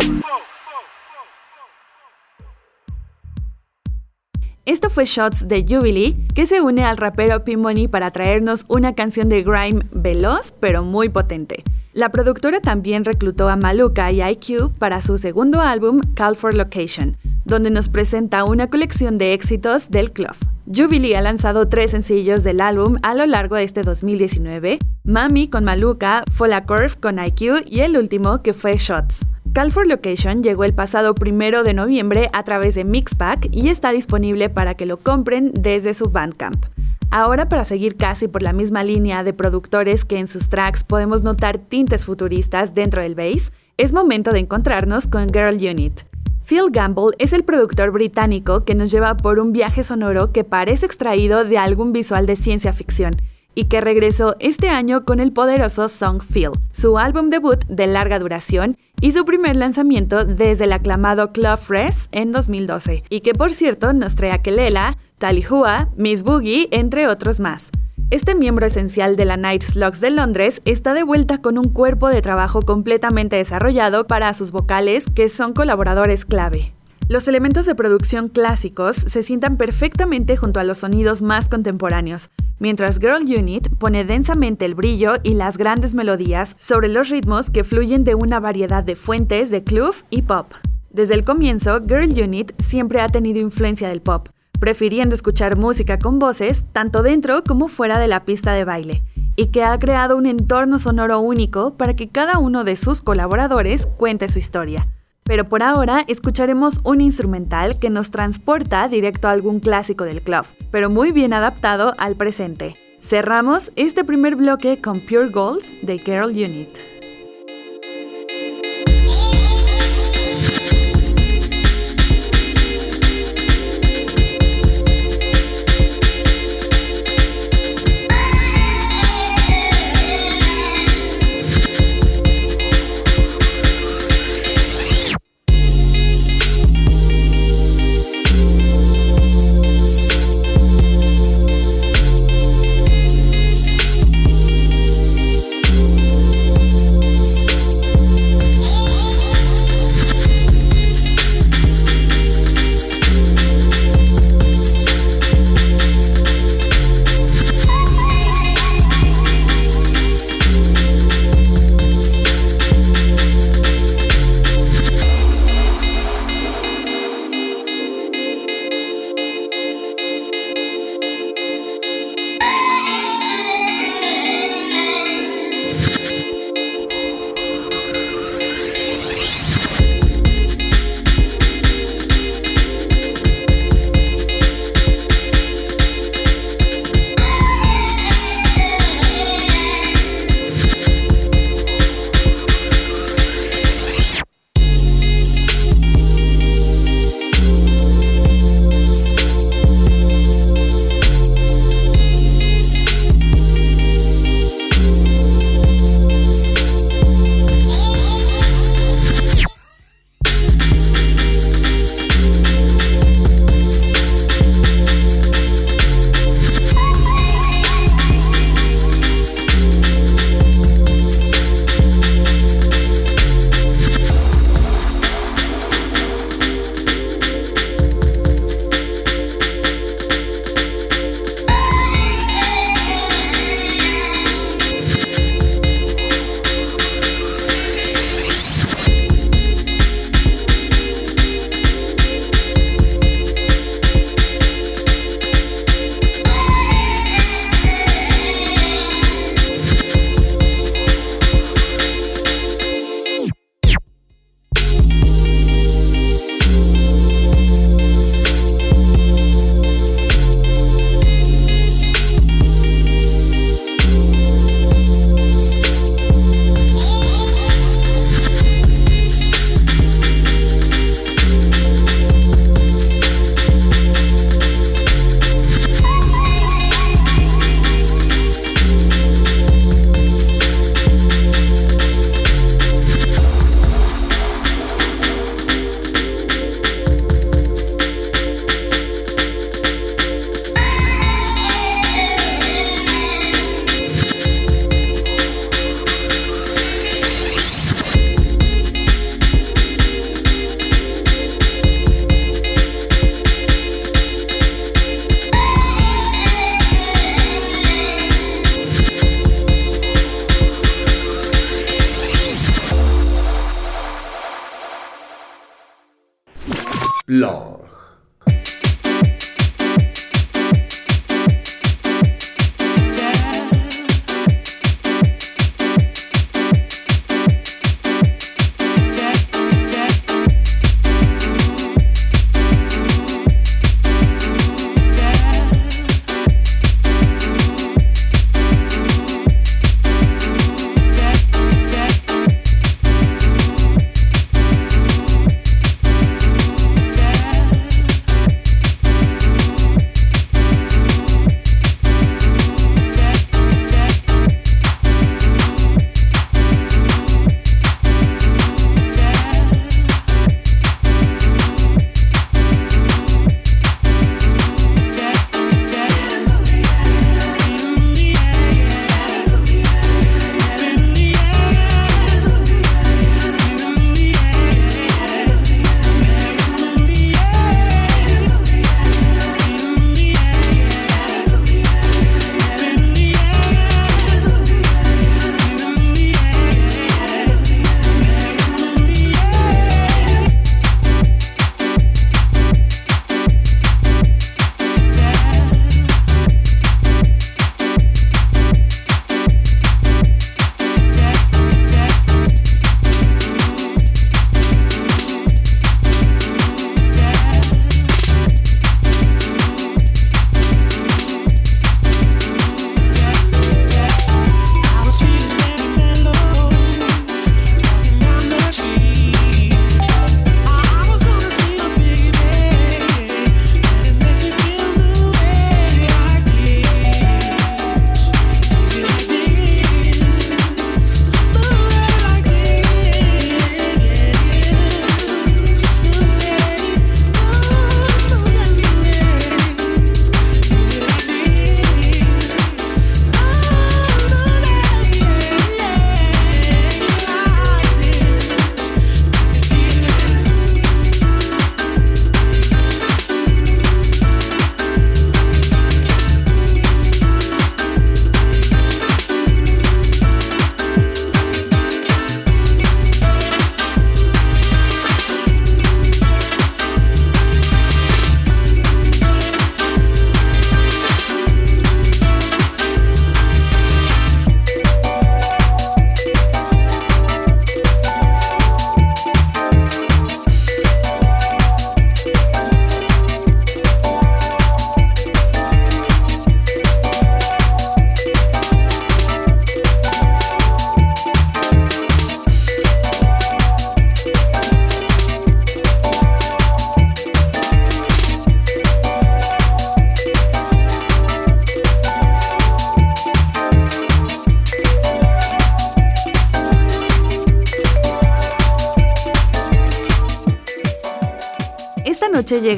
Esto 4.66 4.92
fue 4.92 5.06
Shots 5.06 5.48
de 5.48 5.66
Jubilee, 5.68 6.16
que 6.36 6.46
se 6.46 6.62
une 6.62 6.84
al 6.84 6.98
rapero 6.98 7.44
P-Money 7.44 7.88
para 7.88 8.12
traernos 8.12 8.66
una 8.68 8.94
canción 8.94 9.30
de 9.30 9.42
grime 9.42 9.82
veloz 9.92 10.52
pero 10.52 10.84
muy 10.84 11.10
potente. 11.10 11.64
La 12.00 12.14
productora 12.14 12.62
también 12.62 13.04
reclutó 13.04 13.50
a 13.50 13.58
Maluka 13.58 14.10
y 14.10 14.22
IQ 14.22 14.72
para 14.80 15.02
su 15.02 15.18
segundo 15.18 15.60
álbum 15.60 16.00
Call 16.14 16.38
for 16.38 16.56
Location, 16.56 17.18
donde 17.44 17.72
nos 17.72 17.90
presenta 17.90 18.46
una 18.46 18.70
colección 18.70 19.18
de 19.18 19.34
éxitos 19.34 19.92
del 19.92 20.14
club. 20.14 20.34
Jubilee 20.66 21.16
ha 21.16 21.22
lanzado 21.22 21.68
tres 21.68 21.92
sencillos 21.92 22.46
del 22.46 22.62
álbum 22.62 23.00
a 23.04 23.16
lo 23.16 23.26
largo 23.26 23.58
de 23.58 23.66
este 23.66 23.84
2019, 23.84 24.80
Mami 25.04 25.50
con 25.50 25.66
Maluka, 25.66 26.24
Fola 26.32 26.66
Curve 26.66 26.94
con 27.02 27.20
IQ 27.20 27.66
y 27.70 27.82
el 27.82 27.98
último 27.98 28.42
que 28.44 28.54
fue 28.54 28.78
Shots. 28.78 29.26
Call 29.52 29.74
for 29.74 29.86
Location 29.86 30.42
llegó 30.42 30.64
el 30.64 30.74
pasado 30.74 31.14
primero 31.16 31.64
de 31.64 31.74
noviembre 31.74 32.30
a 32.32 32.44
través 32.44 32.76
de 32.76 32.86
Mixpack 32.86 33.50
y 33.52 33.68
está 33.68 33.92
disponible 33.92 34.50
para 34.50 34.74
que 34.76 34.86
lo 34.86 34.96
compren 34.96 35.52
desde 35.54 35.94
su 35.94 36.06
Bandcamp. 36.06 36.66
Ahora 37.12 37.50
para 37.50 37.64
seguir 37.64 37.98
casi 37.98 38.28
por 38.28 38.44
la 38.44 38.54
misma 38.54 38.84
línea 38.84 39.24
de 39.24 39.34
productores 39.34 40.06
que 40.06 40.20
en 40.20 40.28
sus 40.28 40.48
tracks 40.48 40.84
podemos 40.84 41.24
notar 41.24 41.58
tintes 41.58 42.06
futuristas 42.06 42.76
dentro 42.76 43.02
del 43.02 43.16
bass, 43.16 43.52
es 43.78 43.94
momento 43.94 44.32
de 44.32 44.40
encontrarnos 44.40 45.08
con 45.08 45.28
Girl 45.30 45.56
Unit. 45.56 46.02
Phil 46.46 46.70
Gamble 46.72 47.16
es 47.18 47.34
el 47.34 47.44
productor 47.44 47.92
británico 47.92 48.64
que 48.64 48.76
nos 48.76 48.92
lleva 48.92 49.18
por 49.18 49.40
un 49.40 49.54
viaje 49.54 49.84
sonoro 49.84 50.32
que 50.32 50.44
parece 50.44 50.86
extraído 50.86 51.46
de 51.46 51.58
algún 51.58 51.94
visual 51.94 52.28
de 52.28 52.36
ciencia 52.36 52.74
ficción 52.74 53.16
y 53.56 53.66
que 53.66 53.82
regresó 53.82 54.36
este 54.40 54.70
año 54.70 55.04
con 55.04 55.20
el 55.20 55.34
poderoso 55.34 55.90
Song 55.90 56.22
Phil, 56.22 56.52
su 56.72 56.98
álbum 57.00 57.30
debut 57.30 57.66
de 57.66 57.88
larga 57.88 58.20
duración 58.20 58.78
y 59.02 59.14
su 59.14 59.26
primer 59.26 59.56
lanzamiento 59.56 60.26
desde 60.26 60.66
el 60.66 60.74
aclamado 60.74 61.32
Club 61.32 61.58
Fresh 61.58 62.08
en 62.12 62.32
2012, 62.32 63.04
y 63.10 63.22
que 63.22 63.34
por 63.34 63.52
cierto 63.52 63.94
nos 63.94 64.16
trae 64.16 64.32
a 64.32 64.42
Kelela, 64.42 64.98
Talihua, 65.20 65.90
Miss 65.98 66.24
Boogie, 66.24 66.70
entre 66.72 67.08
otros 67.08 67.42
más. 67.42 67.72
Este 68.10 68.36
miembro 68.36 68.66
esencial 68.66 69.18
de 69.18 69.26
la 69.26 69.36
Night 69.36 69.64
Slugs 69.64 70.00
de 70.00 70.12
Londres 70.12 70.62
está 70.64 70.94
de 70.94 71.04
vuelta 71.04 71.40
con 71.40 71.58
un 71.58 71.66
cuerpo 71.66 72.08
de 72.08 72.22
trabajo 72.22 72.62
completamente 72.62 73.36
desarrollado 73.36 74.08
para 74.08 74.34
sus 74.34 74.52
vocales, 74.52 75.06
que 75.14 75.28
son 75.28 75.52
colaboradores 75.54 76.24
clave. 76.24 76.74
Los 77.10 77.28
elementos 77.28 77.66
de 77.66 77.76
producción 77.76 78.30
clásicos 78.30 78.96
se 78.96 79.22
sientan 79.22 79.58
perfectamente 79.58 80.38
junto 80.38 80.62
a 80.62 80.64
los 80.64 80.80
sonidos 80.80 81.22
más 81.22 81.50
contemporáneos, 81.50 82.30
mientras 82.58 82.98
Girl 82.98 83.24
Unit 83.24 83.68
pone 83.78 84.06
densamente 84.06 84.64
el 84.64 84.74
brillo 84.74 85.16
y 85.24 85.34
las 85.34 85.58
grandes 85.58 85.96
melodías 85.96 86.56
sobre 86.58 86.88
los 86.88 87.10
ritmos 87.10 87.50
que 87.50 87.66
fluyen 87.66 88.06
de 88.06 88.16
una 88.16 88.40
variedad 88.40 88.86
de 88.86 88.96
fuentes 88.96 89.52
de 89.52 89.66
club 89.66 89.94
y 90.10 90.22
pop. 90.22 90.54
Desde 90.92 91.14
el 91.14 91.26
comienzo, 91.26 91.82
Girl 91.86 92.10
Unit 92.24 92.54
siempre 92.60 93.02
ha 93.02 93.10
tenido 93.10 93.40
influencia 93.40 93.90
del 93.90 94.02
pop, 94.02 94.30
prefiriendo 94.60 95.16
escuchar 95.16 95.58
música 95.58 96.00
con 96.00 96.20
voces 96.20 96.64
tanto 96.74 97.02
dentro 97.02 97.44
como 97.44 97.68
fuera 97.68 98.00
de 98.00 98.08
la 98.08 98.26
pista 98.26 98.54
de 98.54 98.66
baile, 98.66 99.04
y 99.36 99.48
que 99.48 99.64
ha 99.64 99.78
creado 99.80 100.18
un 100.18 100.26
entorno 100.26 100.80
sonoro 100.80 101.20
único 101.20 101.76
para 101.76 101.96
que 101.96 102.10
cada 102.10 102.40
uno 102.40 102.64
de 102.64 102.76
sus 102.76 103.02
colaboradores 103.02 103.88
cuente 103.98 104.28
su 104.28 104.40
historia. 104.40 104.88
Pero 105.24 105.48
por 105.48 105.64
ahora 105.64 106.04
escucharemos 106.08 106.82
un 106.84 107.02
instrumental 107.02 107.78
que 107.78 107.90
nos 107.90 108.12
transporta 108.12 108.88
directo 108.88 109.28
a 109.28 109.32
algún 109.32 109.60
clásico 109.60 110.04
del 110.04 110.22
club, 110.22 110.46
pero 110.72 110.90
muy 110.90 111.12
bien 111.12 111.34
adaptado 111.34 111.94
al 111.98 112.16
presente. 112.16 112.76
Cerramos 113.00 113.72
este 113.76 114.04
primer 114.04 114.36
bloque 114.36 114.82
con 114.82 115.00
Pure 115.00 115.30
Gold 115.30 115.64
de 115.84 116.00
Girl 116.00 116.32
Unit. 116.32 116.89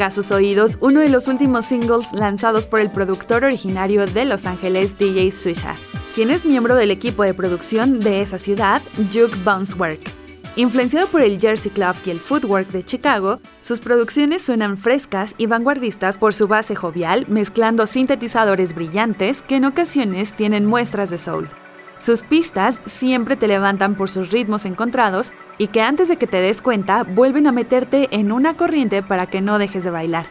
A 0.02 0.12
sus 0.12 0.32
oídos 0.32 0.78
uno 0.82 1.00
de 1.00 1.10
los 1.10 1.28
últimos 1.28 1.66
singles 1.66 2.14
lanzados 2.14 2.68
por 2.68 2.80
el 2.80 2.90
productor 2.90 3.44
originario 3.44 4.06
de 4.08 4.26
Los 4.26 4.46
Ángeles, 4.46 4.98
DJ 4.98 5.32
Swisha, 5.32 5.76
quien 6.16 6.30
es 6.30 6.46
miembro 6.46 6.76
del 6.76 6.92
equipo 6.92 7.24
de 7.24 7.34
producción 7.34 8.00
de 8.00 8.22
esa 8.22 8.38
ciudad, 8.38 8.82
Juke 9.14 9.38
Work. 9.78 10.00
Influenciado 10.58 11.08
por 11.08 11.22
el 11.22 11.40
Jersey 11.40 11.72
Club 11.72 11.96
y 12.06 12.10
el 12.10 12.20
Footwork 12.20 12.68
de 12.72 12.84
Chicago, 12.84 13.40
sus 13.62 13.80
producciones 13.80 14.42
suenan 14.42 14.76
frescas 14.76 15.34
y 15.38 15.46
vanguardistas 15.46 16.18
por 16.18 16.34
su 16.34 16.50
base 16.50 16.76
jovial, 16.76 17.26
mezclando 17.30 17.88
sintetizadores 17.88 18.76
brillantes 18.76 19.42
que 19.42 19.56
en 19.56 19.66
ocasiones 19.66 20.36
tienen 20.36 20.66
muestras 20.66 21.10
de 21.10 21.18
soul. 21.18 21.50
Sus 22.02 22.24
pistas 22.24 22.82
siempre 22.88 23.36
te 23.36 23.48
levantan 23.48 23.94
por 23.94 24.10
sus 24.10 24.32
ritmos 24.32 24.66
encontrados 24.66 25.32
y 25.60 25.68
que 25.68 25.84
antes 25.84 26.08
de 26.08 26.18
que 26.18 26.26
te 26.26 26.42
des 26.42 26.64
cuenta 26.64 27.04
vuelven 27.04 27.46
a 27.46 27.52
meterte 27.52 28.08
en 28.10 28.32
una 28.32 28.58
corriente 28.58 29.04
para 29.04 29.28
que 29.28 29.40
no 29.40 29.60
dejes 29.60 29.84
de 29.84 29.92
bailar. 29.92 30.26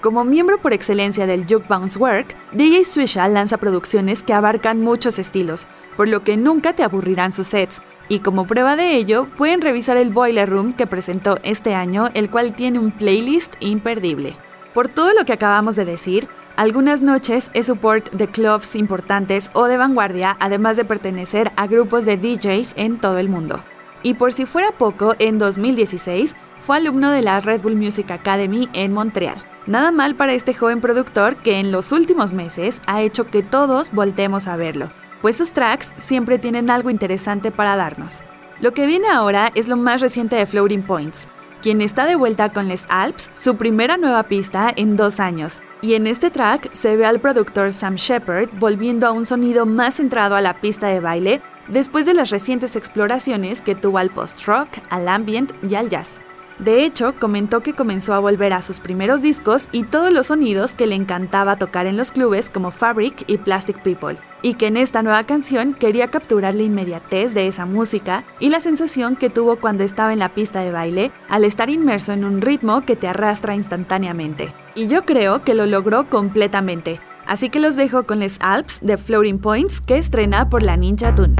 Como 0.00 0.24
miembro 0.24 0.60
por 0.60 0.72
excelencia 0.72 1.28
del 1.28 1.46
Juke 1.48 1.68
Bounce 1.68 1.96
Work, 1.96 2.34
DJ 2.50 2.84
Swisha 2.84 3.28
lanza 3.28 3.56
producciones 3.56 4.24
que 4.24 4.32
abarcan 4.32 4.80
muchos 4.80 5.20
estilos, 5.20 5.68
por 5.96 6.08
lo 6.08 6.24
que 6.24 6.36
nunca 6.36 6.72
te 6.72 6.82
aburrirán 6.82 7.32
sus 7.32 7.46
sets, 7.46 7.80
y 8.08 8.18
como 8.18 8.48
prueba 8.48 8.74
de 8.74 8.96
ello, 8.96 9.28
pueden 9.36 9.60
revisar 9.60 9.96
el 9.96 10.12
Boiler 10.12 10.50
Room 10.50 10.72
que 10.72 10.88
presentó 10.88 11.38
este 11.44 11.72
año, 11.74 12.08
el 12.14 12.30
cual 12.30 12.56
tiene 12.56 12.80
un 12.80 12.90
playlist 12.90 13.54
imperdible. 13.60 14.36
Por 14.74 14.88
todo 14.88 15.12
lo 15.12 15.24
que 15.24 15.32
acabamos 15.32 15.76
de 15.76 15.84
decir, 15.84 16.28
algunas 16.56 17.02
noches 17.02 17.50
es 17.52 17.66
support 17.66 18.10
de 18.12 18.28
clubs 18.28 18.76
importantes 18.76 19.50
o 19.52 19.66
de 19.66 19.76
vanguardia, 19.76 20.36
además 20.40 20.78
de 20.78 20.86
pertenecer 20.86 21.52
a 21.56 21.66
grupos 21.66 22.06
de 22.06 22.16
DJs 22.16 22.72
en 22.76 22.98
todo 22.98 23.18
el 23.18 23.28
mundo. 23.28 23.62
Y 24.02 24.14
por 24.14 24.32
si 24.32 24.46
fuera 24.46 24.72
poco, 24.72 25.14
en 25.18 25.38
2016 25.38 26.34
fue 26.60 26.78
alumno 26.78 27.10
de 27.10 27.22
la 27.22 27.40
Red 27.40 27.60
Bull 27.60 27.76
Music 27.76 28.10
Academy 28.10 28.68
en 28.72 28.92
Montreal. 28.92 29.36
Nada 29.66 29.90
mal 29.90 30.14
para 30.14 30.32
este 30.32 30.54
joven 30.54 30.80
productor 30.80 31.36
que 31.36 31.60
en 31.60 31.72
los 31.72 31.92
últimos 31.92 32.32
meses 32.32 32.80
ha 32.86 33.02
hecho 33.02 33.26
que 33.26 33.42
todos 33.42 33.90
voltemos 33.92 34.46
a 34.46 34.56
verlo, 34.56 34.90
pues 35.20 35.36
sus 35.36 35.52
tracks 35.52 35.92
siempre 35.98 36.38
tienen 36.38 36.70
algo 36.70 36.88
interesante 36.88 37.50
para 37.50 37.76
darnos. 37.76 38.22
Lo 38.60 38.72
que 38.72 38.86
viene 38.86 39.08
ahora 39.08 39.52
es 39.54 39.68
lo 39.68 39.76
más 39.76 40.00
reciente 40.00 40.36
de 40.36 40.46
Floating 40.46 40.84
Points, 40.84 41.28
quien 41.60 41.82
está 41.82 42.06
de 42.06 42.14
vuelta 42.14 42.52
con 42.52 42.68
Les 42.68 42.86
Alps, 42.88 43.30
su 43.34 43.56
primera 43.56 43.96
nueva 43.96 44.22
pista 44.22 44.72
en 44.74 44.96
dos 44.96 45.20
años. 45.20 45.60
Y 45.82 45.94
en 45.94 46.06
este 46.06 46.30
track 46.30 46.74
se 46.74 46.96
ve 46.96 47.04
al 47.04 47.20
productor 47.20 47.72
Sam 47.72 47.96
Shepard 47.96 48.48
volviendo 48.58 49.06
a 49.06 49.12
un 49.12 49.26
sonido 49.26 49.66
más 49.66 49.96
centrado 49.96 50.34
a 50.34 50.40
la 50.40 50.60
pista 50.60 50.88
de 50.88 51.00
baile 51.00 51.42
después 51.68 52.06
de 52.06 52.14
las 52.14 52.30
recientes 52.30 52.76
exploraciones 52.76 53.60
que 53.60 53.74
tuvo 53.74 53.98
al 53.98 54.10
post-rock, 54.10 54.68
al 54.88 55.08
ambient 55.08 55.52
y 55.68 55.74
al 55.74 55.90
jazz. 55.90 56.20
De 56.58 56.84
hecho, 56.84 57.14
comentó 57.18 57.60
que 57.60 57.74
comenzó 57.74 58.14
a 58.14 58.18
volver 58.18 58.54
a 58.54 58.62
sus 58.62 58.80
primeros 58.80 59.20
discos 59.20 59.68
y 59.72 59.84
todos 59.84 60.10
los 60.10 60.28
sonidos 60.28 60.72
que 60.72 60.86
le 60.86 60.94
encantaba 60.94 61.58
tocar 61.58 61.86
en 61.86 61.98
los 61.98 62.12
clubes 62.12 62.48
como 62.48 62.70
Fabric 62.70 63.24
y 63.26 63.36
Plastic 63.36 63.82
People, 63.82 64.18
y 64.46 64.54
que 64.54 64.68
en 64.68 64.76
esta 64.76 65.02
nueva 65.02 65.24
canción 65.24 65.74
quería 65.74 66.06
capturar 66.06 66.54
la 66.54 66.62
inmediatez 66.62 67.34
de 67.34 67.48
esa 67.48 67.66
música 67.66 68.24
y 68.38 68.48
la 68.48 68.60
sensación 68.60 69.16
que 69.16 69.28
tuvo 69.28 69.56
cuando 69.56 69.82
estaba 69.82 70.12
en 70.12 70.20
la 70.20 70.34
pista 70.34 70.60
de 70.60 70.70
baile 70.70 71.10
al 71.28 71.44
estar 71.44 71.68
inmerso 71.68 72.12
en 72.12 72.24
un 72.24 72.40
ritmo 72.40 72.82
que 72.82 72.94
te 72.94 73.08
arrastra 73.08 73.56
instantáneamente. 73.56 74.54
Y 74.76 74.86
yo 74.86 75.04
creo 75.04 75.42
que 75.42 75.54
lo 75.54 75.66
logró 75.66 76.08
completamente. 76.08 77.00
Así 77.26 77.50
que 77.50 77.58
los 77.58 77.74
dejo 77.74 78.06
con 78.06 78.20
Les 78.20 78.36
Alps 78.40 78.78
de 78.82 78.96
Floating 78.96 79.40
Points 79.40 79.80
que 79.80 79.98
estrena 79.98 80.48
por 80.48 80.62
la 80.62 80.76
Ninja 80.76 81.12
Tune. 81.12 81.34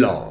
law. 0.00 0.29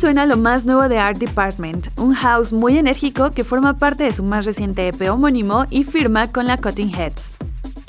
Suena 0.00 0.24
lo 0.24 0.38
más 0.38 0.64
nuevo 0.64 0.88
de 0.88 0.98
Art 0.98 1.18
Department, 1.18 1.88
un 1.98 2.14
house 2.14 2.54
muy 2.54 2.78
enérgico 2.78 3.32
que 3.32 3.44
forma 3.44 3.76
parte 3.76 4.04
de 4.04 4.12
su 4.14 4.22
más 4.22 4.46
reciente 4.46 4.88
EP 4.88 5.10
homónimo 5.10 5.66
y 5.68 5.84
firma 5.84 6.32
con 6.32 6.46
la 6.46 6.56
Cutting 6.56 6.88
Heads. 6.94 7.32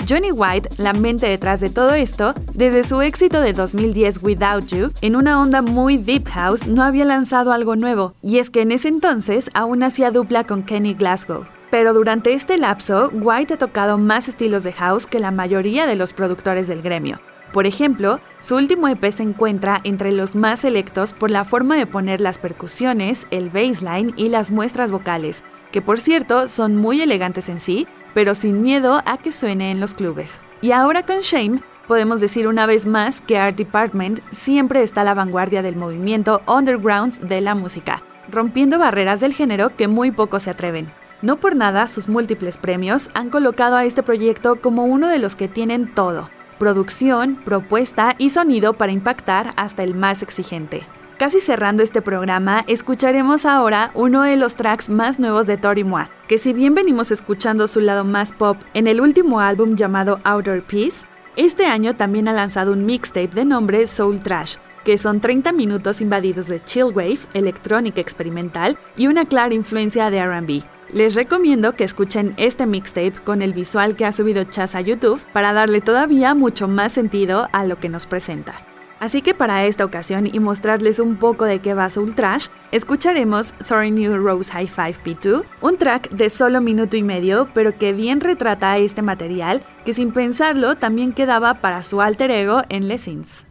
Johnny 0.06 0.30
White, 0.30 0.68
la 0.76 0.92
mente 0.92 1.26
detrás 1.26 1.60
de 1.60 1.70
todo 1.70 1.94
esto, 1.94 2.34
desde 2.52 2.84
su 2.84 3.00
éxito 3.00 3.40
de 3.40 3.54
2010 3.54 4.22
Without 4.22 4.66
You, 4.66 4.90
en 5.00 5.16
una 5.16 5.40
onda 5.40 5.62
muy 5.62 5.96
deep 5.96 6.28
house, 6.28 6.66
no 6.66 6.82
había 6.82 7.06
lanzado 7.06 7.50
algo 7.50 7.76
nuevo, 7.76 8.12
y 8.20 8.40
es 8.40 8.50
que 8.50 8.60
en 8.60 8.72
ese 8.72 8.88
entonces 8.88 9.48
aún 9.54 9.82
hacía 9.82 10.10
dupla 10.10 10.44
con 10.44 10.64
Kenny 10.64 10.92
Glasgow. 10.92 11.46
Pero 11.70 11.94
durante 11.94 12.34
este 12.34 12.58
lapso, 12.58 13.08
White 13.14 13.54
ha 13.54 13.56
tocado 13.56 13.96
más 13.96 14.28
estilos 14.28 14.64
de 14.64 14.74
house 14.74 15.06
que 15.06 15.18
la 15.18 15.30
mayoría 15.30 15.86
de 15.86 15.96
los 15.96 16.12
productores 16.12 16.68
del 16.68 16.82
gremio. 16.82 17.20
Por 17.52 17.66
ejemplo, 17.66 18.18
su 18.40 18.56
último 18.56 18.88
EP 18.88 19.12
se 19.12 19.22
encuentra 19.22 19.82
entre 19.84 20.10
los 20.10 20.34
más 20.34 20.60
selectos 20.60 21.12
por 21.12 21.30
la 21.30 21.44
forma 21.44 21.76
de 21.76 21.86
poner 21.86 22.22
las 22.22 22.38
percusiones, 22.38 23.26
el 23.30 23.50
bassline 23.50 24.14
y 24.16 24.30
las 24.30 24.50
muestras 24.50 24.90
vocales, 24.90 25.44
que 25.70 25.82
por 25.82 26.00
cierto 26.00 26.48
son 26.48 26.76
muy 26.76 27.02
elegantes 27.02 27.50
en 27.50 27.60
sí, 27.60 27.86
pero 28.14 28.34
sin 28.34 28.62
miedo 28.62 29.02
a 29.04 29.18
que 29.18 29.32
suene 29.32 29.70
en 29.70 29.80
los 29.80 29.94
clubes. 29.94 30.40
Y 30.62 30.72
ahora 30.72 31.04
con 31.04 31.20
Shame, 31.20 31.60
podemos 31.86 32.20
decir 32.20 32.48
una 32.48 32.64
vez 32.64 32.86
más 32.86 33.20
que 33.20 33.36
Art 33.36 33.56
Department 33.56 34.20
siempre 34.30 34.82
está 34.82 35.02
a 35.02 35.04
la 35.04 35.14
vanguardia 35.14 35.60
del 35.60 35.76
movimiento 35.76 36.40
underground 36.46 37.18
de 37.20 37.42
la 37.42 37.54
música, 37.54 38.02
rompiendo 38.30 38.78
barreras 38.78 39.20
del 39.20 39.34
género 39.34 39.76
que 39.76 39.88
muy 39.88 40.10
pocos 40.10 40.44
se 40.44 40.50
atreven. 40.50 40.90
No 41.20 41.36
por 41.36 41.54
nada, 41.54 41.86
sus 41.86 42.08
múltiples 42.08 42.56
premios 42.56 43.10
han 43.12 43.28
colocado 43.28 43.76
a 43.76 43.84
este 43.84 44.02
proyecto 44.02 44.60
como 44.60 44.86
uno 44.86 45.08
de 45.08 45.18
los 45.18 45.36
que 45.36 45.48
tienen 45.48 45.92
todo, 45.94 46.30
producción, 46.62 47.34
propuesta 47.44 48.14
y 48.18 48.30
sonido 48.30 48.74
para 48.74 48.92
impactar 48.92 49.52
hasta 49.56 49.82
el 49.82 49.96
más 49.96 50.22
exigente. 50.22 50.86
Casi 51.18 51.40
cerrando 51.40 51.82
este 51.82 52.02
programa, 52.02 52.62
escucharemos 52.68 53.46
ahora 53.46 53.90
uno 53.94 54.22
de 54.22 54.36
los 54.36 54.54
tracks 54.54 54.88
más 54.88 55.18
nuevos 55.18 55.48
de 55.48 55.56
Tori 55.56 55.82
Moi, 55.82 56.04
que 56.28 56.38
si 56.38 56.52
bien 56.52 56.76
venimos 56.76 57.10
escuchando 57.10 57.66
su 57.66 57.80
lado 57.80 58.04
más 58.04 58.32
pop 58.32 58.58
en 58.74 58.86
el 58.86 59.00
último 59.00 59.40
álbum 59.40 59.74
llamado 59.74 60.20
Outer 60.22 60.62
Peace, 60.62 61.04
este 61.34 61.66
año 61.66 61.96
también 61.96 62.28
ha 62.28 62.32
lanzado 62.32 62.72
un 62.74 62.86
mixtape 62.86 63.34
de 63.34 63.44
nombre 63.44 63.84
Soul 63.88 64.20
Trash, 64.20 64.54
que 64.84 64.98
son 64.98 65.20
30 65.20 65.50
minutos 65.50 66.00
invadidos 66.00 66.46
de 66.46 66.62
chillwave, 66.62 67.18
electrónica 67.34 68.00
experimental 68.00 68.78
y 68.96 69.08
una 69.08 69.24
clara 69.24 69.52
influencia 69.52 70.10
de 70.10 70.24
RB. 70.24 70.62
Les 70.92 71.14
recomiendo 71.14 71.74
que 71.74 71.84
escuchen 71.84 72.34
este 72.36 72.66
mixtape 72.66 73.14
con 73.24 73.40
el 73.40 73.54
visual 73.54 73.96
que 73.96 74.04
ha 74.04 74.12
subido 74.12 74.44
Chaz 74.44 74.74
a 74.74 74.82
YouTube 74.82 75.24
para 75.32 75.54
darle 75.54 75.80
todavía 75.80 76.34
mucho 76.34 76.68
más 76.68 76.92
sentido 76.92 77.48
a 77.52 77.64
lo 77.64 77.78
que 77.78 77.88
nos 77.88 78.04
presenta. 78.04 78.52
Así 79.00 79.22
que 79.22 79.32
para 79.32 79.64
esta 79.64 79.86
ocasión 79.86 80.28
y 80.30 80.38
mostrarles 80.38 80.98
un 80.98 81.16
poco 81.16 81.46
de 81.46 81.60
qué 81.60 81.72
va 81.72 81.88
Soul 81.88 82.14
Trash, 82.14 82.48
escucharemos 82.72 83.54
Thorny 83.54 83.90
New 83.90 84.18
Rose 84.18 84.52
High 84.52 84.68
5 84.68 85.02
P2, 85.02 85.44
un 85.62 85.78
track 85.78 86.10
de 86.10 86.28
solo 86.28 86.60
minuto 86.60 86.94
y 86.94 87.02
medio, 87.02 87.48
pero 87.54 87.76
que 87.78 87.94
bien 87.94 88.20
retrata 88.20 88.76
este 88.76 89.00
material, 89.00 89.64
que 89.86 89.94
sin 89.94 90.12
pensarlo 90.12 90.76
también 90.76 91.14
quedaba 91.14 91.62
para 91.62 91.82
su 91.82 92.02
alter 92.02 92.30
ego 92.30 92.62
en 92.68 92.86
Lessons. 92.86 93.46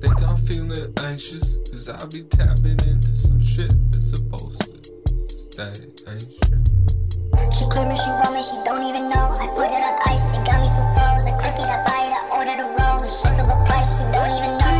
Think 0.00 0.16
I'm 0.22 0.36
feeling 0.38 0.94
anxious, 1.04 1.56
cause 1.70 1.90
I 1.90 2.06
be 2.06 2.22
tapping 2.22 2.80
into 2.88 3.08
some 3.08 3.38
shit 3.38 3.68
that's 3.90 4.08
supposed 4.10 4.60
to 4.62 5.28
stay 5.28 5.84
ancient. 6.08 6.72
She 7.52 7.68
claiming 7.68 7.98
she 8.00 8.08
roaming, 8.24 8.42
she 8.42 8.56
don't 8.64 8.82
even 8.88 9.10
know. 9.10 9.28
I 9.36 9.46
put 9.54 9.68
it 9.68 9.84
on 9.84 10.00
ice, 10.08 10.32
it 10.32 10.40
got 10.48 10.60
me 10.62 10.68
so 10.68 10.80
froze. 10.96 11.28
I 11.28 11.36
click 11.36 11.52
it, 11.52 11.68
I 11.68 11.84
buy 11.84 12.00
it, 12.08 12.16
I 12.16 12.22
order 12.32 12.56
the 12.56 12.68
roll. 12.80 13.02
It's 13.04 13.22
just 13.22 13.40
a 13.40 13.44
price, 13.68 13.92
we 14.00 14.10
don't 14.12 14.32
even 14.38 14.56
know. 14.56 14.70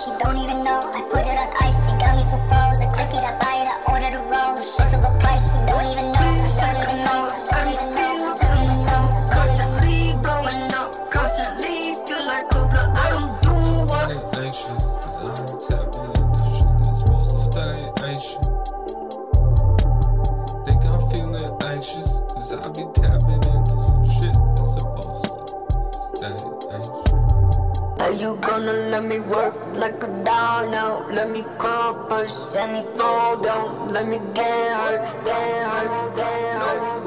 She 0.00 0.10
don't 0.24 0.38
even 0.38 0.49
you 28.20 28.36
gonna 28.42 28.72
let 28.92 29.02
me 29.02 29.18
work 29.18 29.54
like 29.74 30.02
a 30.02 30.08
dog 30.24 30.70
now? 30.70 31.08
Let 31.08 31.30
me 31.30 31.42
crawl 31.56 32.06
first, 32.08 32.52
let 32.52 32.68
me 32.70 32.82
fall 32.98 33.38
down, 33.38 33.92
let 33.92 34.06
me 34.06 34.18
get 34.34 34.72
hurt, 34.76 35.24
get 35.24 35.70
hurt, 35.70 36.16
get 36.16 36.62
hurt. 36.62 37.00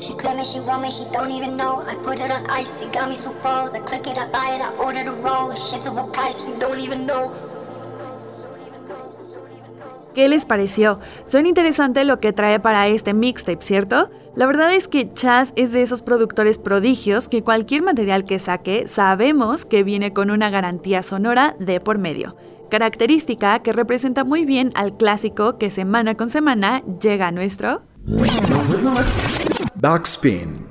She 0.00 0.14
claiming 0.14 0.44
she 0.44 0.60
want 0.60 0.82
me, 0.82 0.90
she 0.90 1.04
don't 1.12 1.32
even 1.32 1.56
know. 1.56 1.84
I 1.86 1.94
put 1.96 2.20
it 2.20 2.30
on 2.30 2.48
ice, 2.48 2.82
it 2.82 2.92
got 2.92 3.08
me 3.08 3.14
so 3.16 3.30
froze. 3.30 3.74
I 3.74 3.80
click 3.80 4.06
it, 4.06 4.16
I 4.16 4.30
buy 4.30 4.54
it, 4.54 4.62
I 4.62 4.74
order 4.76 5.04
the 5.04 5.12
roll. 5.12 5.52
Shit's 5.52 5.86
overpriced, 5.86 6.48
you 6.48 6.58
don't 6.58 6.78
even 6.80 7.06
know. 7.06 7.49
¿Qué 10.14 10.28
les 10.28 10.44
pareció? 10.44 10.98
Suena 11.24 11.48
interesante 11.48 12.04
lo 12.04 12.18
que 12.18 12.32
trae 12.32 12.58
para 12.58 12.88
este 12.88 13.14
mixtape, 13.14 13.62
¿cierto? 13.62 14.10
La 14.34 14.46
verdad 14.46 14.72
es 14.72 14.88
que 14.88 15.12
Chaz 15.12 15.52
es 15.54 15.70
de 15.70 15.82
esos 15.82 16.02
productores 16.02 16.58
prodigios 16.58 17.28
que 17.28 17.42
cualquier 17.42 17.82
material 17.82 18.24
que 18.24 18.38
saque 18.38 18.88
sabemos 18.88 19.64
que 19.64 19.84
viene 19.84 20.12
con 20.12 20.30
una 20.30 20.50
garantía 20.50 21.02
sonora 21.02 21.54
de 21.60 21.80
por 21.80 21.98
medio, 21.98 22.36
característica 22.70 23.60
que 23.60 23.72
representa 23.72 24.24
muy 24.24 24.44
bien 24.44 24.72
al 24.74 24.96
clásico 24.96 25.58
que 25.58 25.70
semana 25.70 26.16
con 26.16 26.30
semana 26.30 26.82
llega 27.00 27.28
a 27.28 27.32
nuestro... 27.32 27.82
Backspin. 29.76 30.66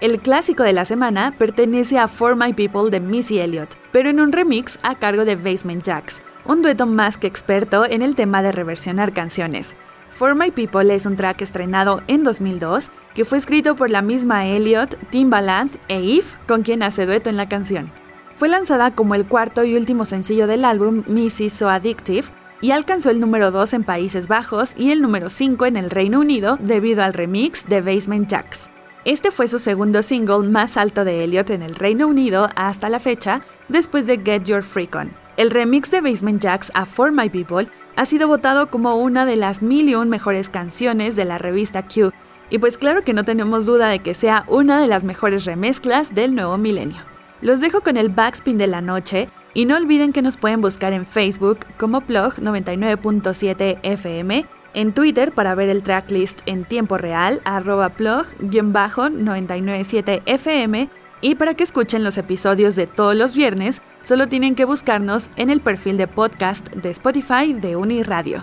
El 0.00 0.20
clásico 0.20 0.62
de 0.62 0.72
la 0.72 0.84
semana 0.84 1.34
pertenece 1.36 1.98
a 1.98 2.06
For 2.06 2.36
My 2.36 2.52
People 2.52 2.90
de 2.90 3.00
Missy 3.00 3.40
Elliott, 3.40 3.70
pero 3.90 4.08
en 4.08 4.20
un 4.20 4.30
remix 4.30 4.78
a 4.82 4.94
cargo 4.94 5.24
de 5.24 5.34
Basement 5.34 5.82
Jacks, 5.82 6.22
un 6.48 6.62
dueto 6.62 6.86
más 6.86 7.18
que 7.18 7.26
experto 7.26 7.84
en 7.84 8.00
el 8.00 8.16
tema 8.16 8.42
de 8.42 8.52
reversionar 8.52 9.12
canciones. 9.12 9.76
For 10.08 10.34
My 10.34 10.50
People 10.50 10.92
es 10.92 11.04
un 11.04 11.14
track 11.14 11.42
estrenado 11.42 12.02
en 12.08 12.24
2002 12.24 12.90
que 13.14 13.26
fue 13.26 13.36
escrito 13.36 13.76
por 13.76 13.90
la 13.90 14.00
misma 14.00 14.46
Elliott, 14.46 14.96
Timbaland 15.10 15.78
e 15.88 15.98
Eve, 15.98 16.26
con 16.48 16.62
quien 16.62 16.82
hace 16.82 17.04
dueto 17.04 17.28
en 17.28 17.36
la 17.36 17.48
canción. 17.48 17.92
Fue 18.34 18.48
lanzada 18.48 18.94
como 18.94 19.14
el 19.14 19.26
cuarto 19.26 19.62
y 19.64 19.76
último 19.76 20.06
sencillo 20.06 20.46
del 20.46 20.64
álbum 20.64 21.04
Missy 21.06 21.50
So 21.50 21.68
Addictive 21.68 22.28
y 22.62 22.70
alcanzó 22.70 23.10
el 23.10 23.20
número 23.20 23.50
2 23.50 23.74
en 23.74 23.84
Países 23.84 24.26
Bajos 24.26 24.72
y 24.76 24.90
el 24.90 25.02
número 25.02 25.28
5 25.28 25.66
en 25.66 25.76
el 25.76 25.90
Reino 25.90 26.18
Unido 26.18 26.56
debido 26.60 27.02
al 27.02 27.12
remix 27.12 27.66
de 27.66 27.82
Basement 27.82 28.26
Jacks. 28.26 28.70
Este 29.04 29.30
fue 29.30 29.48
su 29.48 29.58
segundo 29.58 30.02
single 30.02 30.48
más 30.48 30.78
alto 30.78 31.04
de 31.04 31.24
Elliott 31.24 31.50
en 31.50 31.62
el 31.62 31.74
Reino 31.74 32.06
Unido 32.06 32.48
hasta 32.56 32.88
la 32.88 33.00
fecha, 33.00 33.42
después 33.68 34.06
de 34.06 34.20
Get 34.24 34.44
Your 34.44 34.62
Freak 34.62 34.94
On. 34.94 35.27
El 35.38 35.50
remix 35.50 35.90
de 35.92 36.00
Basement 36.00 36.42
Jacks 36.42 36.72
a 36.74 36.84
For 36.84 37.12
My 37.12 37.30
People 37.30 37.68
ha 37.94 38.06
sido 38.06 38.26
votado 38.26 38.70
como 38.70 38.96
una 38.96 39.24
de 39.24 39.36
las 39.36 39.62
mil 39.62 39.88
y 39.88 39.94
un 39.94 40.08
mejores 40.08 40.50
canciones 40.50 41.14
de 41.14 41.24
la 41.24 41.38
revista 41.38 41.86
Q, 41.86 42.10
y 42.50 42.58
pues 42.58 42.76
claro 42.76 43.02
que 43.02 43.12
no 43.12 43.24
tenemos 43.24 43.64
duda 43.64 43.86
de 43.86 44.00
que 44.00 44.14
sea 44.14 44.44
una 44.48 44.80
de 44.80 44.88
las 44.88 45.04
mejores 45.04 45.44
remezclas 45.44 46.12
del 46.12 46.34
nuevo 46.34 46.58
milenio. 46.58 46.98
Los 47.40 47.60
dejo 47.60 47.82
con 47.82 47.96
el 47.96 48.08
backspin 48.08 48.58
de 48.58 48.66
la 48.66 48.80
noche 48.80 49.28
y 49.54 49.64
no 49.64 49.76
olviden 49.76 50.12
que 50.12 50.22
nos 50.22 50.36
pueden 50.36 50.60
buscar 50.60 50.92
en 50.92 51.06
Facebook 51.06 51.60
como 51.78 52.00
Plug 52.00 52.34
99.7 52.38 53.78
FM, 53.84 54.44
en 54.74 54.92
Twitter 54.92 55.30
para 55.30 55.54
ver 55.54 55.68
el 55.68 55.84
tracklist 55.84 56.40
en 56.46 56.64
tiempo 56.64 56.98
real, 56.98 57.42
arroba 57.44 57.90
plug-997 57.90 60.22
FM, 60.26 60.90
y 61.20 61.36
para 61.36 61.54
que 61.54 61.64
escuchen 61.64 62.04
los 62.04 62.18
episodios 62.18 62.76
de 62.76 62.86
todos 62.86 63.16
los 63.16 63.34
viernes, 63.34 63.82
solo 64.08 64.26
tienen 64.26 64.54
que 64.54 64.64
buscarnos 64.64 65.30
en 65.36 65.50
el 65.50 65.60
perfil 65.60 65.98
de 65.98 66.06
podcast 66.06 66.66
de 66.70 66.88
Spotify 66.88 67.52
de 67.52 67.76
Uniradio. 67.76 68.42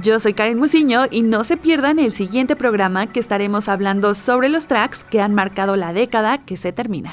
Yo 0.00 0.20
soy 0.20 0.34
Karen 0.34 0.56
Musiño 0.56 1.06
y 1.10 1.22
no 1.22 1.42
se 1.42 1.56
pierdan 1.56 1.98
el 1.98 2.12
siguiente 2.12 2.54
programa 2.54 3.08
que 3.08 3.18
estaremos 3.18 3.68
hablando 3.68 4.14
sobre 4.14 4.48
los 4.48 4.68
tracks 4.68 5.02
que 5.02 5.20
han 5.20 5.34
marcado 5.34 5.74
la 5.74 5.92
década 5.92 6.44
que 6.44 6.56
se 6.56 6.70
termina. 6.70 7.12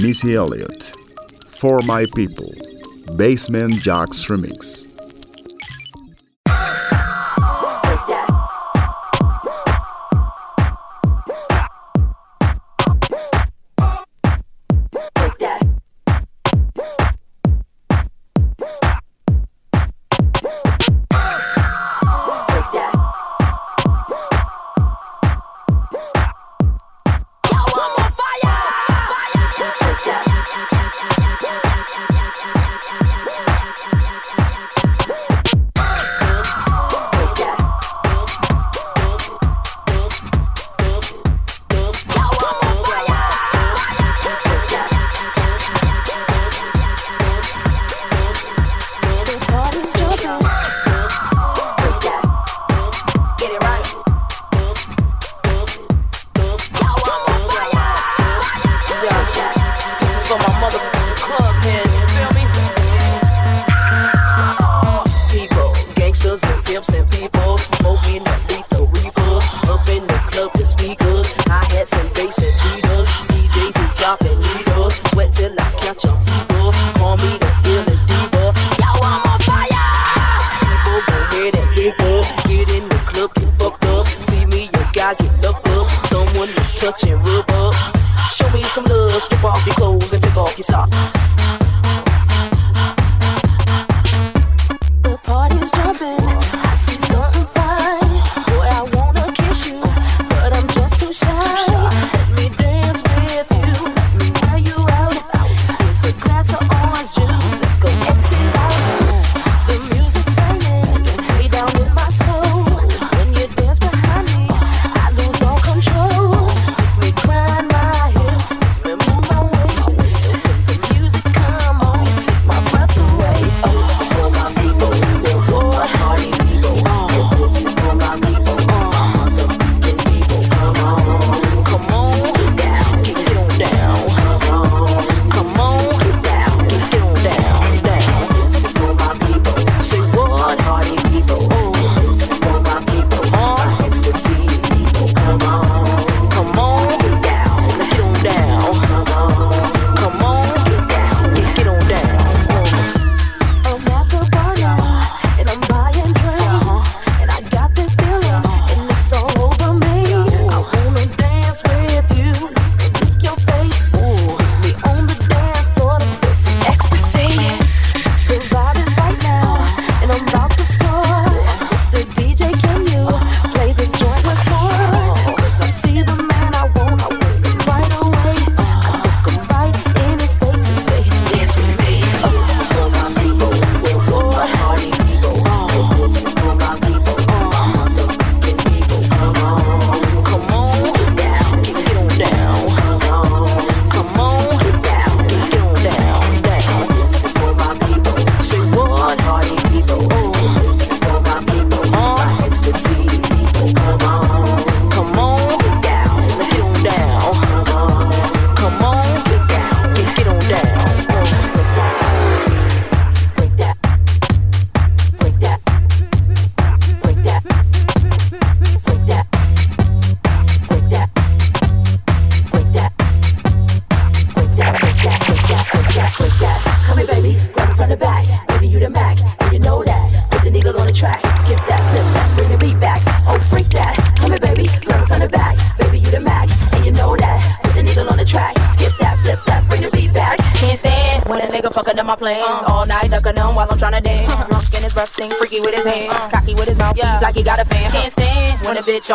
Missy 0.00 0.34
Elliott. 0.34 0.92
For 1.58 1.82
My 1.82 2.06
People. 2.06 2.56
Basement 3.18 3.82
Jacks 3.82 4.28
Remix. 4.28 4.86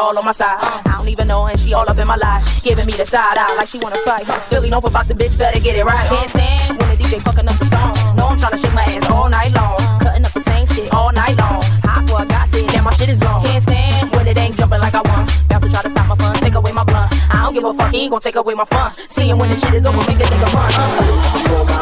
All 0.06 0.18
on 0.18 0.26
my 0.26 0.32
side. 0.32 0.58
Uh. 0.62 0.82
I 0.86 0.98
don't 0.98 1.10
even 1.10 1.28
know, 1.28 1.46
and 1.46 1.60
she 1.60 1.74
all 1.74 1.88
up 1.90 1.98
in 1.98 2.08
my 2.08 2.16
life, 2.16 2.44
giving 2.64 2.86
me 2.86 2.94
the 2.94 3.06
side 3.06 3.38
eye 3.38 3.56
like 3.56 3.70
she 3.70 3.80
wanna 3.80 3.98
fight. 4.06 4.26
Philly 4.50 4.70
Nova 4.70 4.88
about 4.88 5.08
the 5.08 5.14
bitch, 5.14 5.38
better 5.38 5.60
get 5.60 5.76
it 5.76 5.86
right. 5.86 6.08
Can't 6.10 6.30
stand 6.30 6.80
when 6.80 6.90
the 6.90 7.04
DJ 7.04 7.22
fucking 7.22 7.48
up 7.48 7.58
the 7.58 7.66
song. 7.66 7.98
Uh. 7.98 8.14
No, 8.18 8.24
I'm 8.28 8.40
trying 8.40 8.52
to 8.52 8.58
shake 8.58 8.74
my 8.74 8.84
ass 8.84 9.12
all 9.12 9.30
night 9.30 9.54
long, 9.56 9.76
uh. 9.80 10.00
cutting 10.00 10.26
up 10.26 10.32
the 10.32 10.42
same 10.42 10.68
shit 10.68 10.94
all 10.94 11.12
night 11.12 11.38
long. 11.40 11.62
High 11.84 12.06
for 12.06 12.22
a 12.22 12.26
goddamn, 12.26 12.68
damn, 12.68 12.84
my 12.84 12.94
shit 12.96 13.10
is 13.10 13.20
blown. 13.20 13.44
Can't 13.44 13.64
stand 13.64 14.12
when 14.12 14.28
it 14.28 14.38
ain't 14.38 14.58
jumping 14.58 14.82
like 14.82 14.94
I 14.94 15.02
want. 15.02 15.26
Bounce 15.50 15.64
to 15.66 15.70
try 15.72 15.82
to 15.82 15.90
stop 15.90 16.08
my 16.08 16.16
fun, 16.16 16.36
take 16.36 16.56
away 16.56 16.72
my 16.72 16.84
blunt. 16.84 17.12
I 17.34 17.44
don't 17.44 17.54
give 17.54 17.64
a 17.64 17.74
fuck, 17.74 17.92
he 17.92 18.02
ain't 18.02 18.12
gonna 18.12 18.22
take 18.22 18.36
away 18.36 18.54
my 18.54 18.66
fun. 18.66 18.94
Seeing 19.08 19.38
when 19.38 19.50
the 19.50 19.56
shit 19.58 19.74
is 19.74 19.86
over, 19.86 19.98
make 19.98 20.20
a 20.20 20.28
nigga 20.30 20.54
run. 20.54 21.72
Uh. 21.72 21.75